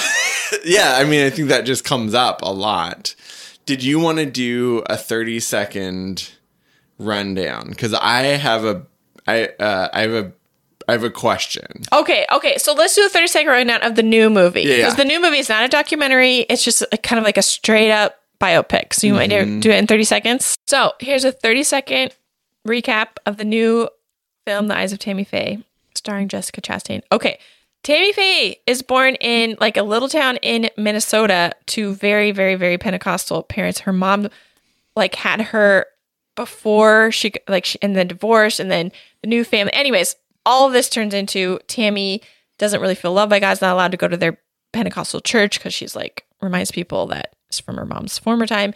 [0.64, 3.16] yeah, I mean, I think that just comes up a lot.
[3.66, 6.32] Did you want to do a thirty second
[7.00, 7.70] rundown?
[7.70, 8.86] Because I have a,
[9.28, 10.32] I, uh, I have a.
[10.86, 11.84] I have a question.
[11.94, 12.58] Okay, okay.
[12.58, 14.64] So let's do a 30 second rundown of the new movie.
[14.64, 14.76] Yeah, yeah.
[14.80, 17.42] Because the new movie is not a documentary, it's just a, kind of like a
[17.42, 18.92] straight up biopic.
[18.92, 19.62] So you might Mm-hmm.
[19.62, 20.58] do it in 30 seconds.
[20.68, 22.14] So here's a 30 second
[22.68, 23.88] recap of the new
[24.46, 25.64] film, The Eyes of Tammy Faye,
[25.96, 27.02] starring Jessica Chastain.
[27.14, 27.40] Okay.
[27.84, 32.78] Tammy Faye is born in like a little town in Minnesota to very, very, very
[32.78, 33.82] Pentecostal parents.
[33.82, 34.30] Her mom
[34.96, 35.86] like had her
[36.36, 38.92] before she like she, and then divorced and then
[39.22, 39.74] the new family.
[39.74, 40.16] Anyways,
[40.46, 42.22] all of this turns into Tammy
[42.58, 43.52] doesn't really feel loved by God.
[43.52, 44.40] Is not allowed to go to their
[44.72, 48.74] Pentecostal church because she's like reminds people that it's from her mom's former time.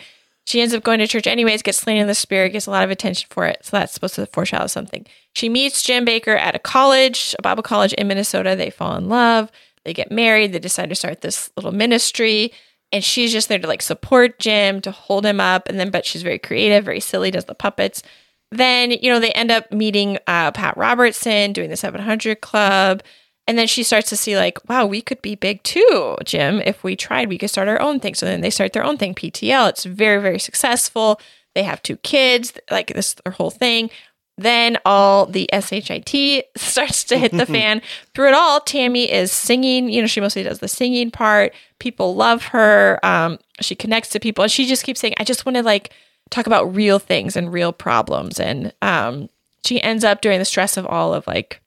[0.47, 2.85] She ends up going to church anyways, gets slain in the spirit, gets a lot
[2.85, 3.65] of attention for it.
[3.65, 5.05] So that's supposed to foreshadow something.
[5.33, 8.55] She meets Jim Bakker at a college, a Bible college in Minnesota.
[8.55, 9.51] They fall in love.
[9.83, 10.53] They get married.
[10.53, 12.53] They decide to start this little ministry.
[12.93, 15.67] And she's just there to like support Jim, to hold him up.
[15.67, 18.01] And then, but she's very creative, very silly, does the puppets.
[18.49, 23.03] Then, you know, they end up meeting uh, Pat Robertson, doing the 700 Club.
[23.47, 26.61] And then she starts to see, like, wow, we could be big too, Jim.
[26.65, 28.13] If we tried, we could start our own thing.
[28.13, 29.69] So then they start their own thing, PTL.
[29.69, 31.21] It's very, very successful.
[31.55, 33.89] They have two kids, like this, their whole thing.
[34.37, 37.81] Then all the SHIT starts to hit the fan.
[38.13, 39.89] Through it all, Tammy is singing.
[39.89, 41.53] You know, she mostly does the singing part.
[41.79, 42.99] People love her.
[43.03, 45.91] Um, she connects to people, and she just keeps saying, "I just want to like
[46.29, 49.29] talk about real things and real problems." And um,
[49.65, 51.61] she ends up during the stress of all of like,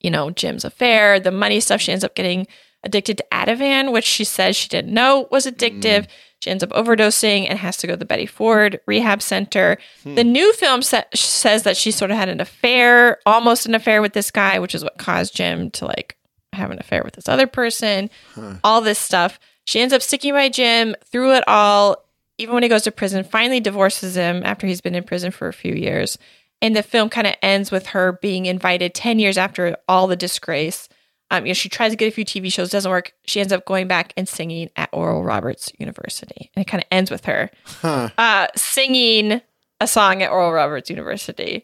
[0.00, 1.80] you know, Jim's affair, the money stuff.
[1.80, 2.46] She ends up getting
[2.82, 5.82] addicted to Ativan, which she says she didn't know was addictive.
[5.82, 6.08] Mm.
[6.40, 9.76] She ends up overdosing and has to go to the Betty Ford Rehab Center.
[10.02, 10.14] Hmm.
[10.14, 14.00] The new film sa- says that she sort of had an affair, almost an affair
[14.00, 16.16] with this guy, which is what caused Jim to like
[16.54, 18.08] have an affair with this other person.
[18.34, 18.54] Huh.
[18.64, 19.38] All this stuff.
[19.66, 22.04] She ends up sticking by Jim through it all,
[22.38, 25.46] even when he goes to prison, finally divorces him after he's been in prison for
[25.46, 26.16] a few years.
[26.62, 30.16] And the film kind of ends with her being invited 10 years after all the
[30.16, 30.88] disgrace
[31.30, 33.12] um, you know, she tries to get a few TV shows, doesn't work.
[33.24, 36.88] She ends up going back and singing at Oral Roberts University, and it kind of
[36.90, 38.10] ends with her huh.
[38.18, 39.40] uh, singing
[39.80, 41.62] a song at Oral Roberts University.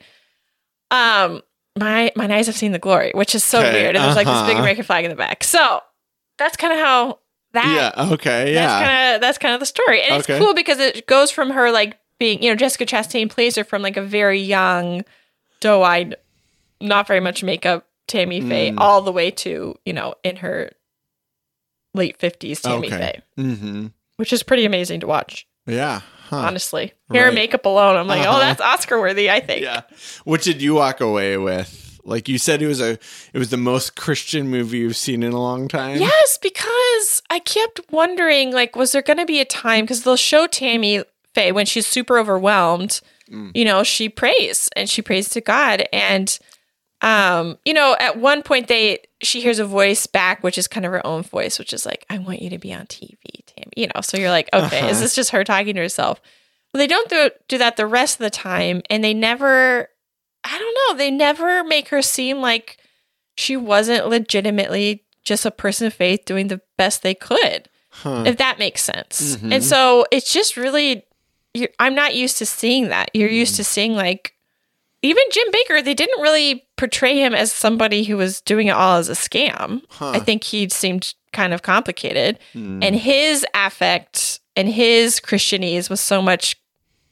[0.93, 1.43] Um,
[1.77, 4.25] my my eyes have seen the glory, which is so okay, weird, and there's uh-huh.
[4.25, 4.61] like this big uh-huh.
[4.61, 5.43] American flag in the back.
[5.43, 5.81] So
[6.39, 7.19] that's kind of how
[7.53, 7.93] that.
[7.97, 8.13] Yeah.
[8.13, 8.55] Okay.
[8.55, 8.67] Yeah.
[8.67, 10.35] That's kind of that's kind of the story, and okay.
[10.35, 13.65] it's cool because it goes from her like being, you know, Jessica Chastain plays her
[13.65, 15.05] from like a very young,
[15.61, 16.17] doe-eyed,
[16.81, 18.79] not very much makeup Tammy Faye mm.
[18.79, 20.71] all the way to, you know, in her
[21.95, 22.97] late 50s Tammy okay.
[23.37, 23.43] Faye.
[23.43, 23.87] Mm-hmm.
[24.17, 25.47] Which is pretty amazing to watch.
[25.67, 26.01] Yeah.
[26.29, 26.37] Huh.
[26.37, 26.93] Honestly.
[27.11, 27.27] Hair right.
[27.29, 27.97] and makeup alone.
[27.97, 28.37] I'm like, oh, uh-huh.
[28.37, 29.63] oh, that's Oscar worthy, I think.
[29.63, 29.83] Yeah.
[30.25, 32.01] What did you walk away with?
[32.05, 32.99] Like you said it was a
[33.33, 35.99] it was the most Christian movie you've seen in a long time.
[35.99, 40.15] Yes, because I kept wondering like was there going to be a time cuz they'll
[40.15, 41.03] show Tammy
[41.37, 43.53] Faye when she's super overwhelmed, mm.
[43.55, 46.39] you know, she prays and she prays to God and
[47.03, 50.87] um, you know, at one point they she hears a voice back, which is kind
[50.87, 53.73] of her own voice, which is like, "I want you to be on TV, Tammy."
[53.77, 54.89] You know, so you're like, okay, uh-huh.
[54.89, 56.21] is this just her talking to herself?
[56.73, 59.89] Well, they don't do, do that the rest of the time, and they never,
[60.45, 62.79] I don't know, they never make her seem like
[63.37, 68.25] she wasn't legitimately just a person of faith doing the best they could, huh.
[68.27, 69.37] if that makes sense.
[69.37, 69.53] Mm-hmm.
[69.53, 71.05] And so it's just really,
[71.79, 73.11] I'm not used to seeing that.
[73.15, 73.59] You're used mm.
[73.59, 74.35] to seeing like
[75.03, 78.97] even Jim Bakker, they didn't really portray him as somebody who was doing it all
[78.97, 79.83] as a scam.
[79.91, 80.11] Huh.
[80.11, 82.39] I think he seemed kind of complicated.
[82.55, 82.83] Mm.
[82.83, 86.57] And his affect and his Christianese was so much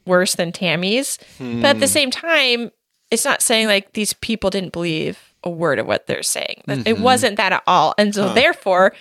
[0.06, 1.18] worse than Tammy's.
[1.38, 1.62] Mm.
[1.62, 1.92] But at the hmm.
[1.92, 2.70] same time,
[3.10, 6.62] it's not saying like these people didn't believe a word of what they're saying.
[6.66, 6.86] Mm-hmm.
[6.86, 7.94] It wasn't that at all.
[7.98, 8.34] And so huh.
[8.34, 8.94] therefore,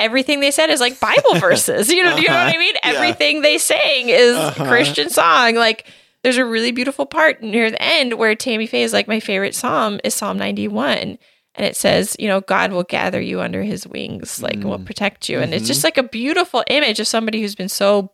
[0.00, 1.90] everything they said is like Bible verses.
[1.90, 2.20] You know, uh-huh.
[2.20, 2.58] you know what I uh-huh.
[2.58, 2.74] mean?
[2.74, 2.90] Yeah.
[2.92, 4.66] Everything they saying is uh-huh.
[4.66, 5.54] Christian song.
[5.54, 5.86] Like
[6.22, 9.54] there's a really beautiful part near the end where Tammy Faye is like, my favorite
[9.54, 11.18] psalm is Psalm 91.
[11.56, 14.64] And it says, you know, God will gather you under his wings, like, mm.
[14.64, 15.38] will protect you.
[15.38, 15.58] And mm-hmm.
[15.58, 18.10] it's just like a beautiful image of somebody who's been so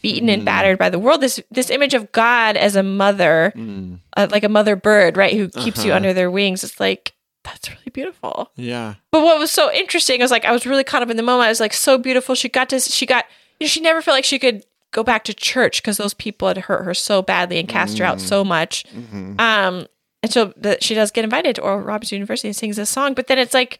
[0.00, 0.34] beaten mm.
[0.34, 1.20] and battered by the world.
[1.20, 3.98] This this image of God as a mother, mm.
[4.16, 5.88] uh, like a mother bird, right, who keeps uh-huh.
[5.88, 6.64] you under their wings.
[6.64, 7.12] It's like
[7.52, 8.50] that's really beautiful.
[8.56, 8.94] Yeah.
[9.10, 11.46] But what was so interesting was like I was really caught up in the moment.
[11.46, 12.34] I was like so beautiful.
[12.34, 13.24] She got to she got
[13.60, 16.48] you know, she never felt like she could go back to church because those people
[16.48, 18.00] had hurt her so badly and cast mm.
[18.00, 18.48] her out so mm.
[18.48, 18.84] much.
[18.94, 19.38] Mm-hmm.
[19.38, 19.86] Um,
[20.22, 23.14] and so the, she does get invited to Oral Roberts University and sings this song,
[23.14, 23.78] but then it's like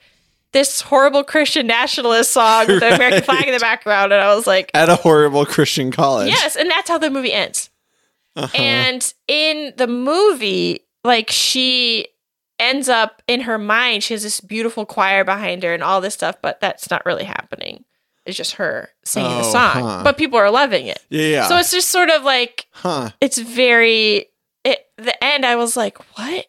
[0.53, 4.47] this horrible Christian nationalist song with the American flag in the background, and I was
[4.47, 6.29] like, at a horrible Christian college.
[6.29, 7.71] Yes, and that's how the movie ends.
[8.37, 8.57] Uh-huh.
[8.57, 12.07] And in the movie, like she
[12.59, 16.15] ends up in her mind, she has this beautiful choir behind her and all this
[16.15, 17.85] stuff, but that's not really happening
[18.27, 20.01] It's just her singing oh, the song, huh.
[20.05, 21.03] but people are loving it.
[21.09, 21.49] Yeah.
[21.49, 23.11] So it's just sort of like, huh?
[23.21, 24.27] It's very.
[24.65, 25.47] It the end.
[25.47, 26.47] I was like, what?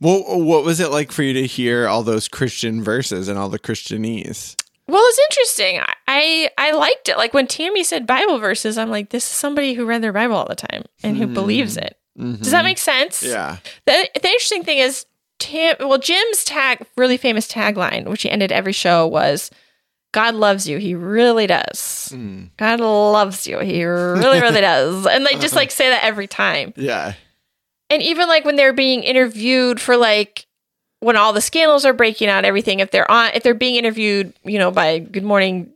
[0.00, 3.48] Well, what was it like for you to hear all those Christian verses and all
[3.48, 4.56] the Christianese?
[4.86, 5.80] Well, it's interesting.
[6.06, 7.16] I I liked it.
[7.16, 10.36] Like when Tammy said Bible verses, I'm like, this is somebody who read their Bible
[10.36, 11.34] all the time and who mm.
[11.34, 11.96] believes it.
[12.18, 12.42] Mm-hmm.
[12.42, 13.22] Does that make sense?
[13.22, 13.58] Yeah.
[13.86, 15.06] The the interesting thing is,
[15.40, 15.76] Tam.
[15.80, 19.50] Well, Jim's tag, really famous tagline, which he ended every show, was
[20.12, 20.78] God loves you.
[20.78, 22.10] He really does.
[22.12, 22.50] Mm.
[22.56, 23.58] God loves you.
[23.58, 25.06] He really, really does.
[25.10, 26.72] And they just like say that every time.
[26.76, 27.14] Yeah.
[27.88, 30.46] And even like when they're being interviewed for like
[31.00, 34.32] when all the scandals are breaking out, everything, if they're on, if they're being interviewed,
[34.44, 35.72] you know, by Good Morning,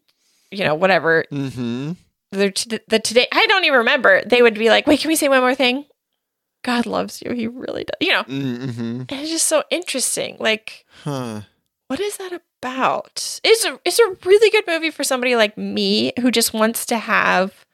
[0.51, 1.25] you know, whatever.
[1.33, 1.93] Mm-hmm.
[2.33, 4.23] T- the today, I don't even remember.
[4.25, 5.85] They would be like, wait, can we say one more thing?
[6.65, 7.33] God loves you.
[7.33, 7.97] He really does.
[8.01, 9.01] You know, mm-hmm.
[9.09, 10.37] and it's just so interesting.
[10.41, 11.43] Like, huh.
[11.87, 13.41] what is that about?
[13.45, 16.99] It's a it's a really good movie for somebody like me who just wants to
[16.99, 17.65] have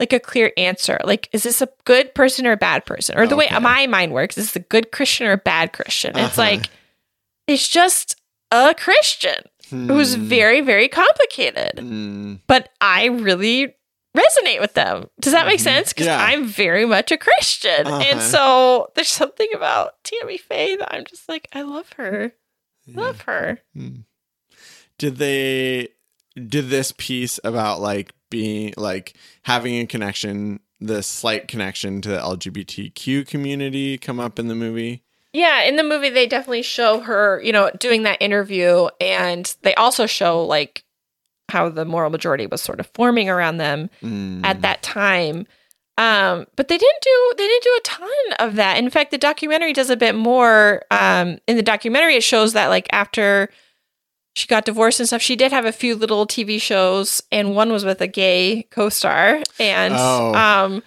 [0.00, 0.98] like a clear answer.
[1.04, 3.16] Like, is this a good person or a bad person?
[3.16, 3.54] Or the okay.
[3.54, 6.16] way my mind works, is this a good Christian or a bad Christian?
[6.16, 6.26] Uh-huh.
[6.26, 6.68] It's like
[7.46, 8.16] it's just
[8.50, 11.76] a Christian who's very, very complicated.
[11.76, 12.40] Mm.
[12.46, 13.74] But I really
[14.16, 15.08] resonate with them.
[15.20, 15.92] Does that make sense?
[15.92, 16.20] Because Mm-hmm.
[16.20, 16.26] Yeah.
[16.26, 17.86] I'm very much a Christian.
[17.86, 18.02] Uh-huh.
[18.04, 22.32] And so there's something about Tammy Faye that I'm just like, I love her.
[22.86, 23.60] Love her.
[24.98, 25.88] Did they
[26.36, 32.18] did this piece about like being like having a connection, the slight connection to the
[32.18, 35.02] LGBTQ community come up in the movie?
[35.32, 39.74] Yeah, in the movie they definitely show her, you know, doing that interview and they
[39.74, 40.84] also show like
[41.50, 44.44] how the moral majority was sort of forming around them Mm.
[44.44, 45.46] at that time.
[45.96, 48.08] Um, but they didn't do they didn't do a ton
[48.40, 48.78] of that.
[48.78, 50.82] In fact, the documentary does a bit more.
[50.90, 53.48] Um, in the documentary, it shows that like after
[54.34, 57.70] she got divorced and stuff, she did have a few little TV shows, and one
[57.70, 59.40] was with a gay co-star.
[59.60, 60.34] And Oh.
[60.34, 60.82] um,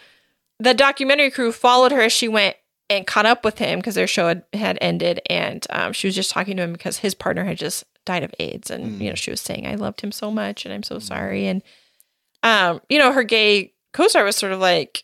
[0.60, 2.58] the documentary crew followed her as she went
[2.90, 6.16] and caught up with him because their show had, had ended, and um, she was
[6.16, 9.16] just talking to him because his partner had just died of AIDS, and you know
[9.16, 11.62] she was saying, "I loved him so much, and I'm so sorry," and
[12.44, 15.04] um, you know, her gay co-star was sort of like,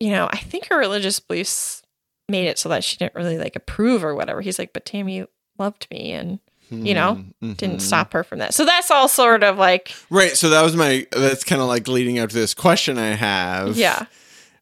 [0.00, 1.82] you know, I think her religious beliefs
[2.28, 4.40] made it so that she didn't really like approve or whatever.
[4.40, 5.24] He's like, but Tammy
[5.58, 6.38] loved me and
[6.70, 7.22] you know
[7.58, 7.80] didn't Mhm.
[7.82, 8.54] stop her from that.
[8.54, 10.36] So that's all sort of like, Right.
[10.36, 13.76] So that was my that's kind of like leading up to this question I have.
[13.76, 14.06] yeah,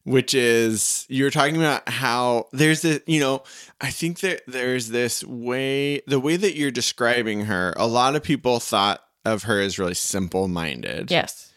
[0.03, 3.43] which is you're talking about how there's a you know
[3.79, 8.23] i think that there's this way the way that you're describing her a lot of
[8.23, 11.51] people thought of her as really simple minded yes,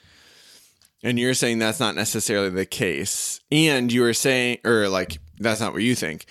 [1.03, 3.41] and you're saying that's not necessarily the case.
[3.53, 6.25] And you were saying or like that's not what you think.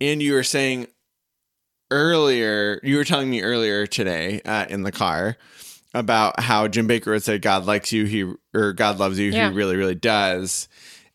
[0.00, 0.88] And you were saying
[1.90, 5.36] earlier you were telling me earlier today uh, in the car
[5.94, 9.48] about how jim Bakker would say god likes you he or god loves you Yeah.
[9.50, 10.68] he really really does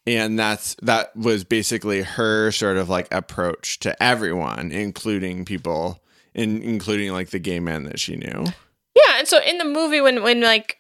[0.06, 6.02] and that's that was basically her sort of like approach to everyone including people
[6.34, 8.46] in, including like the gay men that she knew
[8.96, 9.18] yeah.
[9.18, 10.78] And so in the movie, when when like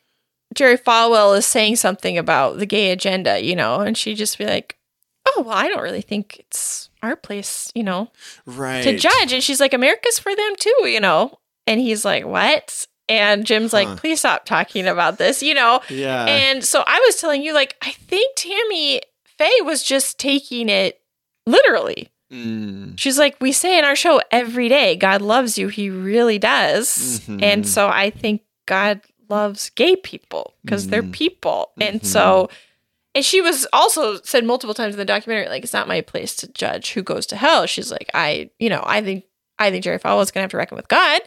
[0.53, 4.45] Jerry Falwell is saying something about the gay agenda, you know, and she just be
[4.45, 4.77] like,
[5.25, 8.11] oh well, I don't really think it's our place, you know,
[8.45, 9.33] right to judge.
[9.33, 11.39] And she's like, America's for them too, you know.
[11.65, 12.85] And he's like, what?
[13.09, 13.77] And Jim's Huh.
[13.77, 15.81] like, please stop talking about this, you know.
[15.89, 19.01] yeah And so I was telling you, like, I think Tammy
[19.37, 21.01] Faye was just taking it
[21.45, 22.09] literally.
[22.31, 22.97] Mm.
[22.97, 25.67] She's like, we say in our show every day, God loves you.
[25.67, 27.21] He really does.
[27.27, 27.43] Mhm.
[27.43, 31.11] And so I think God loves gay people because they're Mhm.
[31.11, 31.71] people.
[31.79, 32.05] And Mhm.
[32.05, 32.49] so,
[33.15, 36.35] and she was also said multiple times in the documentary, like, it's not my place
[36.37, 37.65] to judge who goes to hell.
[37.67, 39.25] She's like, I, you know, I think,
[39.59, 41.21] I think Jerry Falwell is going to have to reckon with God,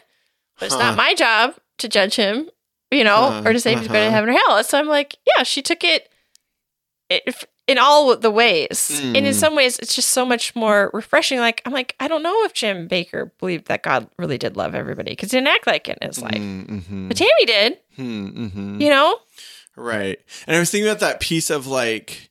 [0.59, 0.81] but it's Huh.
[0.81, 2.49] not my job to judge him,
[2.91, 3.43] you know, Huh.
[3.45, 4.15] or to say if he's going to Uh-huh.
[4.15, 4.63] heaven or hell.
[4.65, 6.09] So I'm like, yeah, she took it,
[7.09, 7.23] it
[7.67, 8.99] in all the ways.
[9.03, 9.33] And in Mm.
[9.33, 11.39] some ways, it's just so much more refreshing.
[11.39, 14.73] Like, I'm like, I don't know if Jim Bakker believed that God really did love
[14.73, 16.31] everybody because he didn't act like it in his life.
[16.33, 17.07] Mm-hmm.
[17.09, 18.81] But Tammy did, Mm-hmm.
[18.81, 19.19] you know?
[19.75, 20.17] Right.
[20.47, 22.29] And I was thinking about that piece of like,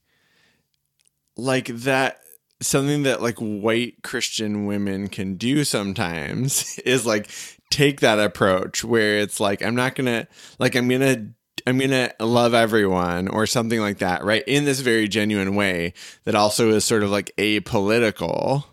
[1.36, 2.20] like that
[2.60, 7.28] something that like white Christian women can do sometimes is like
[7.70, 10.26] take that approach where it's like, I'm not going to,
[10.58, 11.26] like, I'm going to,
[11.66, 14.44] I'm to love everyone or something like that, right?
[14.46, 18.64] In this very genuine way that also is sort of like apolitical.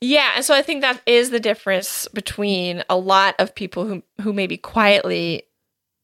[0.00, 4.02] Yeah, and so I think that is the difference between a lot of people who
[4.20, 5.44] who maybe quietly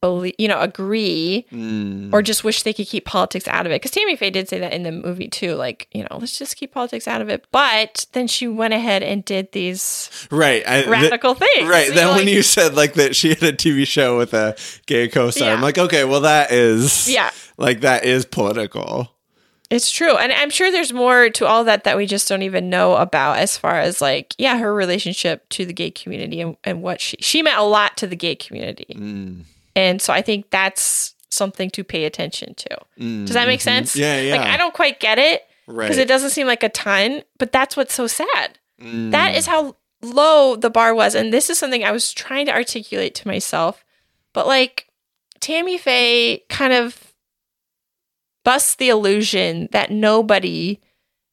[0.01, 2.13] believe, you know, agree Mm.
[2.13, 3.75] or just wish they could keep politics out of it.
[3.81, 6.55] Because Tammy Faye did say that in the movie too, like you know, let's just
[6.55, 7.45] keep politics out of it.
[7.51, 10.63] But then she went ahead and did these right.
[10.67, 11.67] I, th- radical things.
[11.69, 11.93] Right.
[11.93, 15.49] Then when you said like that she had a TV show with a gay co-star,
[15.51, 19.09] I'm like, okay, well that is yeah, like that is political.
[19.69, 20.17] It's true.
[20.17, 23.37] And I'm sure there's more to all that that we just don't even know about
[23.37, 27.17] as far as like, yeah, her relationship to the gay community and, and what she
[27.19, 28.87] she meant a lot to the gay community.
[28.97, 29.43] Mm.
[29.79, 32.77] And so I think that's something to pay attention to.
[32.97, 33.91] Does that make sense?
[33.91, 33.99] Mm-hmm.
[34.01, 34.35] Yeah, yeah.
[34.37, 35.85] Like I don't quite get it Right.
[35.85, 38.57] because it doesn't seem like a ton, but that's what's so sad.
[38.81, 39.11] Mm.
[39.11, 41.13] That is how low the bar was.
[41.15, 43.85] And this is something I was trying to articulate to myself.
[44.33, 44.87] But like
[45.39, 47.13] Tammy Faye kind of
[48.43, 50.79] busts the illusion that nobody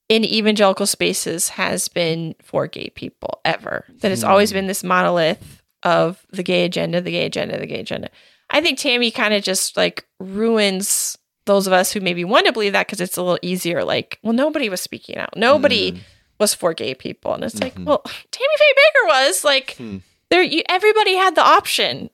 [0.08, 3.84] in evangelical spaces has been for gay people ever.
[4.00, 7.80] That it's always been this monolith of the gay agenda, the gay agenda, the gay
[7.80, 8.10] agenda.
[8.50, 12.52] I think Tammy kind of just like ruins those of us who maybe want to
[12.52, 13.84] believe that because it's a little easier.
[13.84, 15.36] Like, well, nobody was speaking out.
[15.36, 16.00] Nobody
[16.38, 19.98] was for gay people, and it's like, well, Tammy Faye Bakker was like, Hmm.
[20.30, 20.42] there.
[20.42, 22.10] You, everybody had the option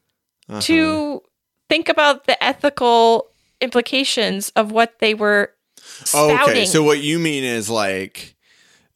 [0.49, 0.61] Uh-huh.
[0.63, 1.23] to
[1.69, 3.29] think about the ethical
[3.61, 6.39] implications of what they were spouting.
[6.39, 8.37] Oh, Okay, so what you mean is like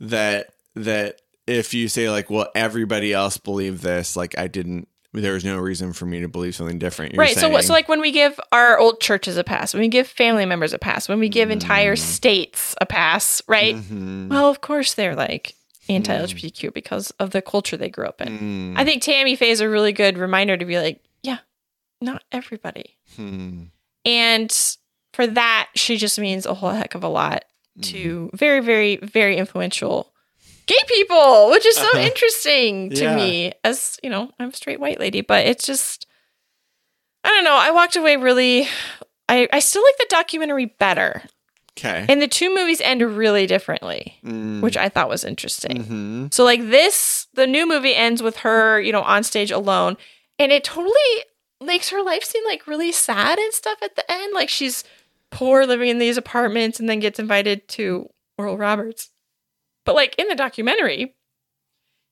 [0.01, 4.89] that that if you say like, well, everybody else believed this, like I didn't
[5.22, 7.12] there's no reason for me to believe something different.
[7.14, 7.36] You're right.
[7.36, 10.46] So, so like when we give our old churches a pass, when we give family
[10.46, 11.98] members a pass, when we give entire Mm.
[11.98, 13.76] states a pass, right?
[13.76, 14.28] Mhm.
[14.28, 15.54] Well, of course they're like
[15.88, 18.38] anti-LGBTQ because of the culture they grew up in.
[18.38, 18.74] Mm.
[18.78, 21.38] I think Tammy Faye is a really good reminder to be like, yeah,
[22.00, 22.96] not everybody.
[23.16, 23.64] Hmm.
[24.04, 24.76] And
[25.12, 27.44] for that, she just means a whole heck of a lot
[27.78, 27.90] Mm-hmm.
[27.92, 30.10] to very, very, very influential
[30.66, 31.98] gay people, which is so Uh-huh.
[32.00, 33.16] interesting to Yeah.
[33.16, 33.52] me.
[33.64, 36.06] As you know, I'm a straight white lady, but it's just,
[37.24, 37.54] I don't know.
[37.56, 38.68] I walked away really.
[39.28, 41.22] I, I still like the documentary better.
[41.78, 42.06] Okay.
[42.08, 44.60] And the two movies end really differently, Mm.
[44.62, 45.84] which I thought was interesting.
[45.84, 46.34] Mhm.
[46.34, 49.96] So like this, the new movie ends with her, you know, on stage alone,
[50.38, 50.94] and it totally
[51.62, 54.32] makes her life seem like really sad and stuff at the end.
[54.34, 54.84] Like she's
[55.30, 58.08] poor living in these apartments and then gets invited to
[58.38, 59.10] Oral Roberts.
[59.87, 61.14] But like in the documentary,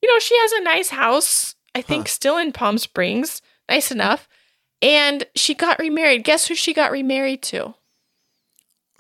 [0.03, 2.13] you know, she has a nice house, I think Huh.
[2.13, 4.29] still in Palm Springs, nice enough.
[4.81, 6.25] And she got remarried.
[6.25, 7.75] Guess who she got remarried to?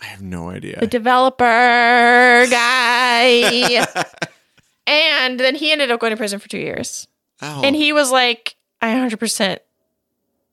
[0.01, 0.79] I have no idea.
[0.81, 3.87] The developer guy.
[4.87, 7.07] and then he ended up going to prison for two years.
[7.43, 7.63] oh.
[7.63, 9.59] And he was like, I 100%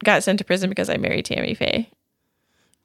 [0.04, 1.90] got sent to prison because I married Tammy Faye.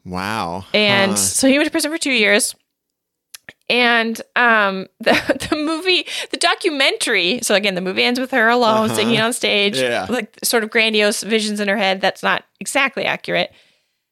[0.05, 0.65] wow.
[0.73, 1.17] And Huh.
[1.17, 2.55] so he went to prison for two years.
[3.69, 8.87] And um, the, the movie, the documentary, so again, the movie ends with her alone
[8.87, 8.95] Uh-huh.
[8.95, 10.07] singing on stage, Yeah.
[10.09, 12.01] like sort of grandiose visions in her head.
[12.01, 13.53] That's not exactly accurate.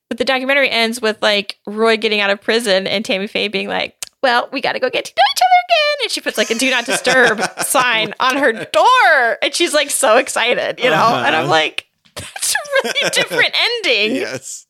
[0.09, 3.69] But the documentary ends with like Roy getting out of prison and Tammy Faye being
[3.69, 6.05] like, well, we got to go get to know each other again.
[6.05, 9.39] And she puts like a do not disturb sign on her door.
[9.43, 10.97] And she's like so excited, you know?
[10.97, 11.25] Uh-huh.
[11.27, 12.59] And I'm like, that's a
[12.89, 14.17] really different ending.
[14.17, 14.67] yes.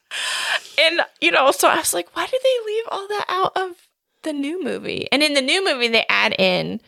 [0.81, 3.84] And, you know, so I was like, why did they leave all that out of
[4.25, 5.07] the new movie?
[5.13, 6.81] And in the new movie, they add in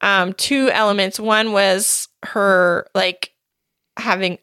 [0.00, 1.20] um, two elements.
[1.20, 3.32] One was her like
[3.96, 4.38] having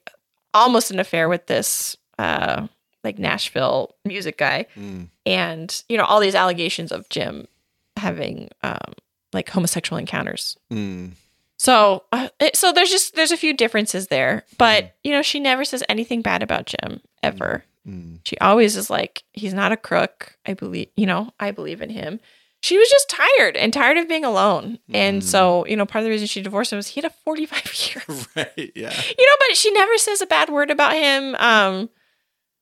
[0.53, 2.67] almost an affair with this uh,
[3.03, 5.09] like Nashville music guy Mm.
[5.25, 7.47] and, you know, all these allegations of Jim
[7.95, 8.93] having um,
[9.33, 10.57] like homosexual encounters.
[10.71, 11.11] Mm.
[11.59, 15.39] So, uh, it, so there's just there's a few differences there, but you know, she
[15.39, 17.63] never says anything bad about Jim ever.
[17.88, 18.19] Mm.
[18.25, 20.35] She always is like, he's not a crook.
[20.45, 22.19] I believe, you know, I believe in him.
[22.61, 24.79] She was just tired and tired of being alone.
[24.91, 27.13] And so, you know, part of the reason she divorced him was he had a
[27.23, 28.03] 45 year,
[28.35, 28.71] Right.
[28.75, 28.91] Yeah.
[29.17, 31.35] you know, but she never says a bad word about him.
[31.35, 31.89] Um,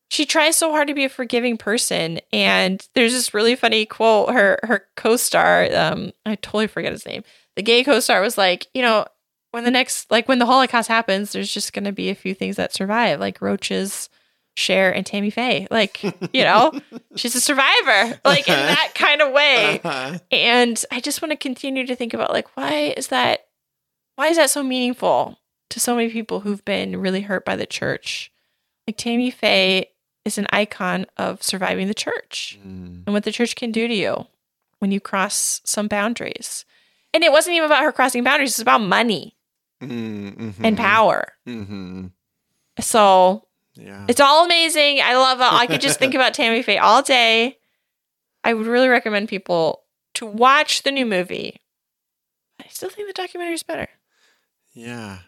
[0.09, 2.19] she tries so hard to be a forgiving person.
[2.33, 4.33] And there's this really funny quote.
[4.33, 7.23] Her, her co-star, um, I totally forget his name.
[7.55, 9.05] The gay co-star was like, you know,
[9.51, 12.33] when the next, like when the Holocaust happens, there's just going to be a few
[12.35, 14.09] things that survive, like roaches,
[14.55, 15.67] Cher, and Tammy Faye.
[15.69, 16.01] Like,
[16.33, 16.71] you know,
[17.15, 19.81] she's a survivor, like in that kind of way.
[19.83, 20.17] Uh-huh.
[20.31, 23.47] And I just want to continue to think about like why is that
[24.15, 25.37] why is that so meaningful
[25.71, 28.31] to so many people who've been really hurt by the church?
[28.87, 29.89] Like Tammy Faye
[30.23, 33.03] is an icon of surviving the church Mm.
[33.05, 34.25] and what the church can do to you
[34.79, 36.65] when you cross some boundaries.
[37.13, 39.35] And it wasn't even about her crossing boundaries, it's about money
[39.83, 40.53] Mm, mhm.
[40.63, 41.33] and power.
[41.47, 42.11] Mhm.
[42.79, 43.44] So
[43.75, 44.05] Yeah.
[44.07, 45.01] it's all amazing.
[45.03, 45.51] I love it.
[45.51, 47.57] I could just think about Tammy Faye all day.
[48.43, 49.83] I would really recommend people
[50.15, 51.59] to watch the new movie.
[52.59, 53.89] I still think the documentary is better.
[54.73, 55.19] Yeah.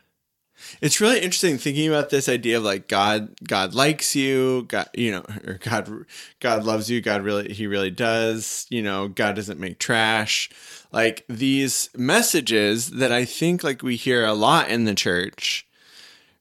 [0.81, 5.11] It's really interesting thinking about this idea of like God God likes you, God you
[5.11, 6.05] know, or God
[6.39, 10.49] God loves you, God really he really does, you know, God doesn't make trash.
[10.91, 15.67] Like these messages that I think like we hear a lot in the church,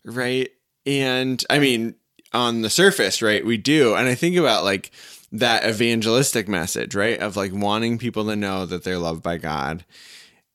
[0.05, 0.51] right?
[0.87, 1.95] And I mean,
[2.33, 3.95] on the surface, right, we do.
[3.95, 4.91] And I think about like
[5.33, 7.19] that evangelistic message, right?
[7.19, 9.85] Of like wanting people to know that they're loved by God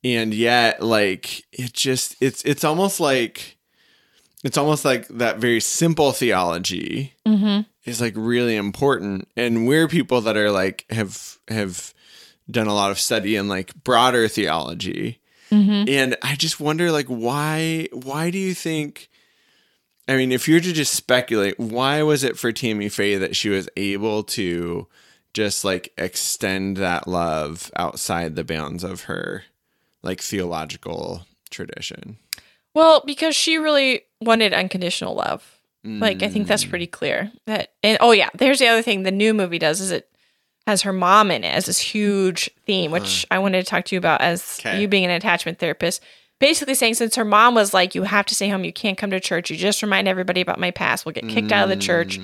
[0.04, 3.58] and yet like it just it's it's almost like
[4.44, 7.62] it's almost like that very simple theology Mm-hmm.
[7.86, 11.94] is like really important and we're people that are like have have
[12.50, 15.20] done a lot of study in like broader theology
[15.52, 15.88] Mm-hmm.
[15.90, 19.08] and i just wonder like why why do you think
[20.12, 23.50] i mean if you're to just speculate why was it for tammy faye that she
[23.50, 24.88] was able to
[25.34, 29.44] just like extend that love outside the bounds of her
[30.04, 32.18] like theological tradition
[32.74, 35.44] Well, because she really wanted unconditional love.
[35.84, 36.70] Like I think that's mm.
[36.70, 37.32] pretty clear.
[37.48, 40.08] That and oh yeah, there's the other thing the new movie does is it
[40.68, 43.96] has her mom in it as this huge theme, which I wanted to talk to
[43.96, 44.80] you about as Okay.
[44.80, 46.02] you being an attachment therapist.
[46.42, 49.12] Basically saying since her mom was like, You have to stay home, you can't come
[49.12, 51.78] to church, you just remind everybody about my past, we'll get kicked out of the
[51.78, 52.20] church.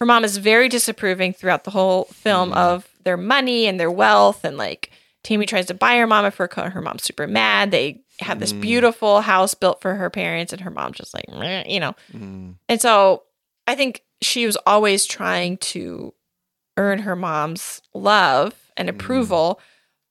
[0.00, 4.44] Her mom is very disapproving throughout the whole film of their money and their wealth
[4.44, 4.90] and like
[5.22, 6.72] Tammy tries to buy her mom a fur coat.
[6.72, 7.70] Her mom's super mad.
[7.70, 8.60] They have this Mm.
[8.62, 11.24] beautiful house built for her parents, and her mom just like,
[11.68, 11.94] you know.
[12.12, 12.54] Mm.
[12.68, 13.24] And so
[13.66, 16.14] I think she was always trying to
[16.76, 18.92] earn her mom's love and Mm.
[18.94, 19.60] approval.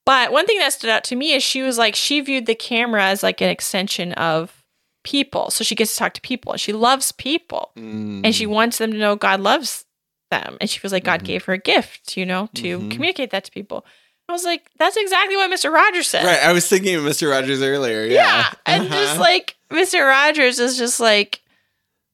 [0.08, 2.54] But one thing that stood out to me is she was like, she viewed the
[2.54, 4.64] camera as like an extension of
[5.04, 5.50] people.
[5.50, 8.22] So she gets to talk to people and she loves people Mm.
[8.24, 9.84] and she wants them to know God loves
[10.30, 10.56] them.
[10.60, 11.26] And she feels like God Mhm.
[11.26, 12.90] gave her a gift, you know, to Mhm.
[12.90, 13.84] communicate that to people.
[14.28, 15.70] I was like, that's exactly what Mr.
[15.72, 16.24] Rogers said.
[16.24, 16.42] Right.
[16.42, 17.30] I was thinking of Mr.
[17.30, 18.04] Rogers earlier.
[18.04, 18.14] Yeah.
[18.14, 18.50] Yeah.
[18.66, 19.20] And just Uh-huh.
[19.30, 20.06] like Mr.
[20.08, 21.40] Rogers is just like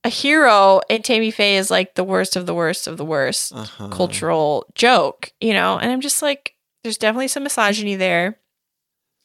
[0.04, 3.52] a hero, and Tammy Faye is like the worst of the worst of the worst
[3.54, 3.88] Uh-huh.
[3.88, 5.76] cultural joke, you know?
[5.78, 6.53] And I'm just like,
[6.84, 8.38] there's definitely some misogyny there.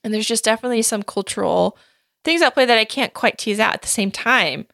[0.03, 1.78] And there's just definitely some cultural
[2.24, 4.66] things at play that I can't quite tease out at the same time.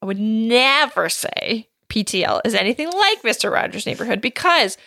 [0.00, 3.52] I would never say PTL is anything like Mr.
[3.52, 4.78] Rogers' Neighborhood because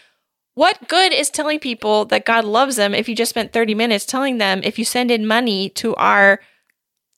[0.54, 4.06] what good is telling people that God loves them if you just spent 30 minutes
[4.06, 6.39] telling them if you send in money to our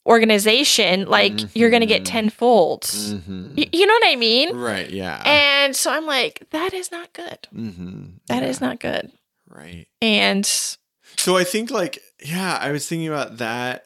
[0.06, 2.84] organization, like you're going to get tenfold?
[2.84, 3.56] Mhm.
[3.58, 4.56] Y- you know what I mean?
[4.56, 4.90] Right.
[4.90, 5.22] Yeah.
[5.26, 7.48] And so I'm like, that is not good.
[7.56, 8.04] mm-hmm.
[8.28, 9.12] That is not good.
[9.54, 9.88] Right.
[10.02, 13.86] And So I think like yeah, I was thinking about that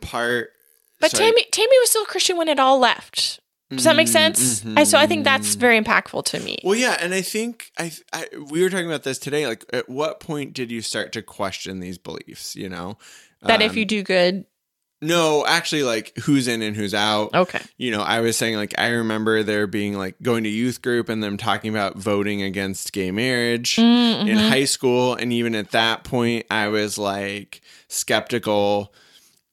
[0.00, 0.50] part.
[1.00, 1.24] but Sorry.
[1.26, 3.40] Tammy Tammy was still a Christian when it all left.
[3.70, 4.64] Does that make Mhm, sense?
[4.76, 5.60] I so I think that's mhm.
[5.60, 6.58] very impactful to me.
[6.64, 9.46] Well, yeah, and I think I, I we were talking about this today.
[9.46, 12.56] Like, at what point did you start to question these beliefs?
[12.56, 12.98] You know,
[13.42, 14.44] that if Um, you do good,
[15.00, 17.34] no, actually, like who's in and who's out.
[17.34, 17.60] okay.
[17.78, 21.08] You know, I was saying like I remember there being like going to youth group
[21.08, 24.48] and them talking about voting against gay marriage Mm, in mhm.
[24.48, 28.92] high school, and even at that point, I was like skeptical.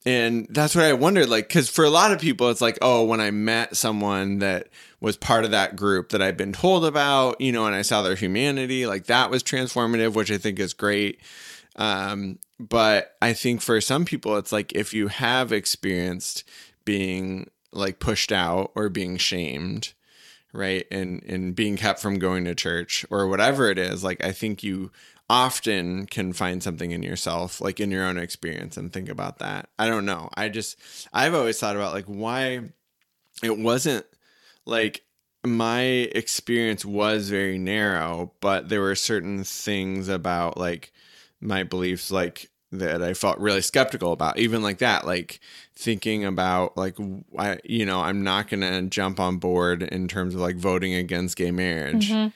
[0.05, 3.03] And that's what I wondered, like, because for a lot of people, it's like, oh,
[3.03, 4.69] when I met someone that
[5.01, 8.01] was part of that group that I've been told about, you know, and I saw
[8.03, 11.19] their humanity, like that was transformative, which I think is great.
[11.77, 16.43] Um, but I think for some people, it's like if you have experienced
[16.85, 19.93] being like pushed out or being shamed,
[20.53, 24.31] right, and and being kept from going to church or whatever it is, like I
[24.31, 24.91] think you
[25.29, 29.69] often can find something in yourself, like in your own experience, and think about that.
[29.77, 30.29] I don't know.
[30.35, 30.77] I just
[31.13, 32.61] I've always thought about like why
[33.43, 34.05] it wasn't
[34.65, 35.03] like
[35.45, 40.91] my experience was very narrow, but there were certain things about like
[41.41, 44.37] my beliefs like that I felt really skeptical about.
[44.39, 45.39] Even like that like
[45.75, 46.97] thinking about like
[47.37, 50.93] I you know I'm not going to jump on board in terms of like voting
[50.93, 52.09] against gay marriage.
[52.11, 52.33] Mhm.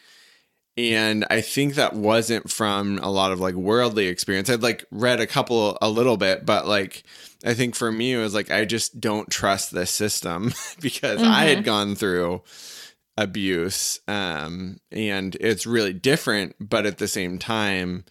[0.78, 4.50] and I think that wasn't from a lot of like worldly experience.
[4.50, 7.04] I'd like read a couple a little bit but like
[7.44, 11.44] I think for me it was like I just don't trust this system because I
[11.46, 12.42] had gone through
[13.18, 18.06] abuse um and it's really different but at the same time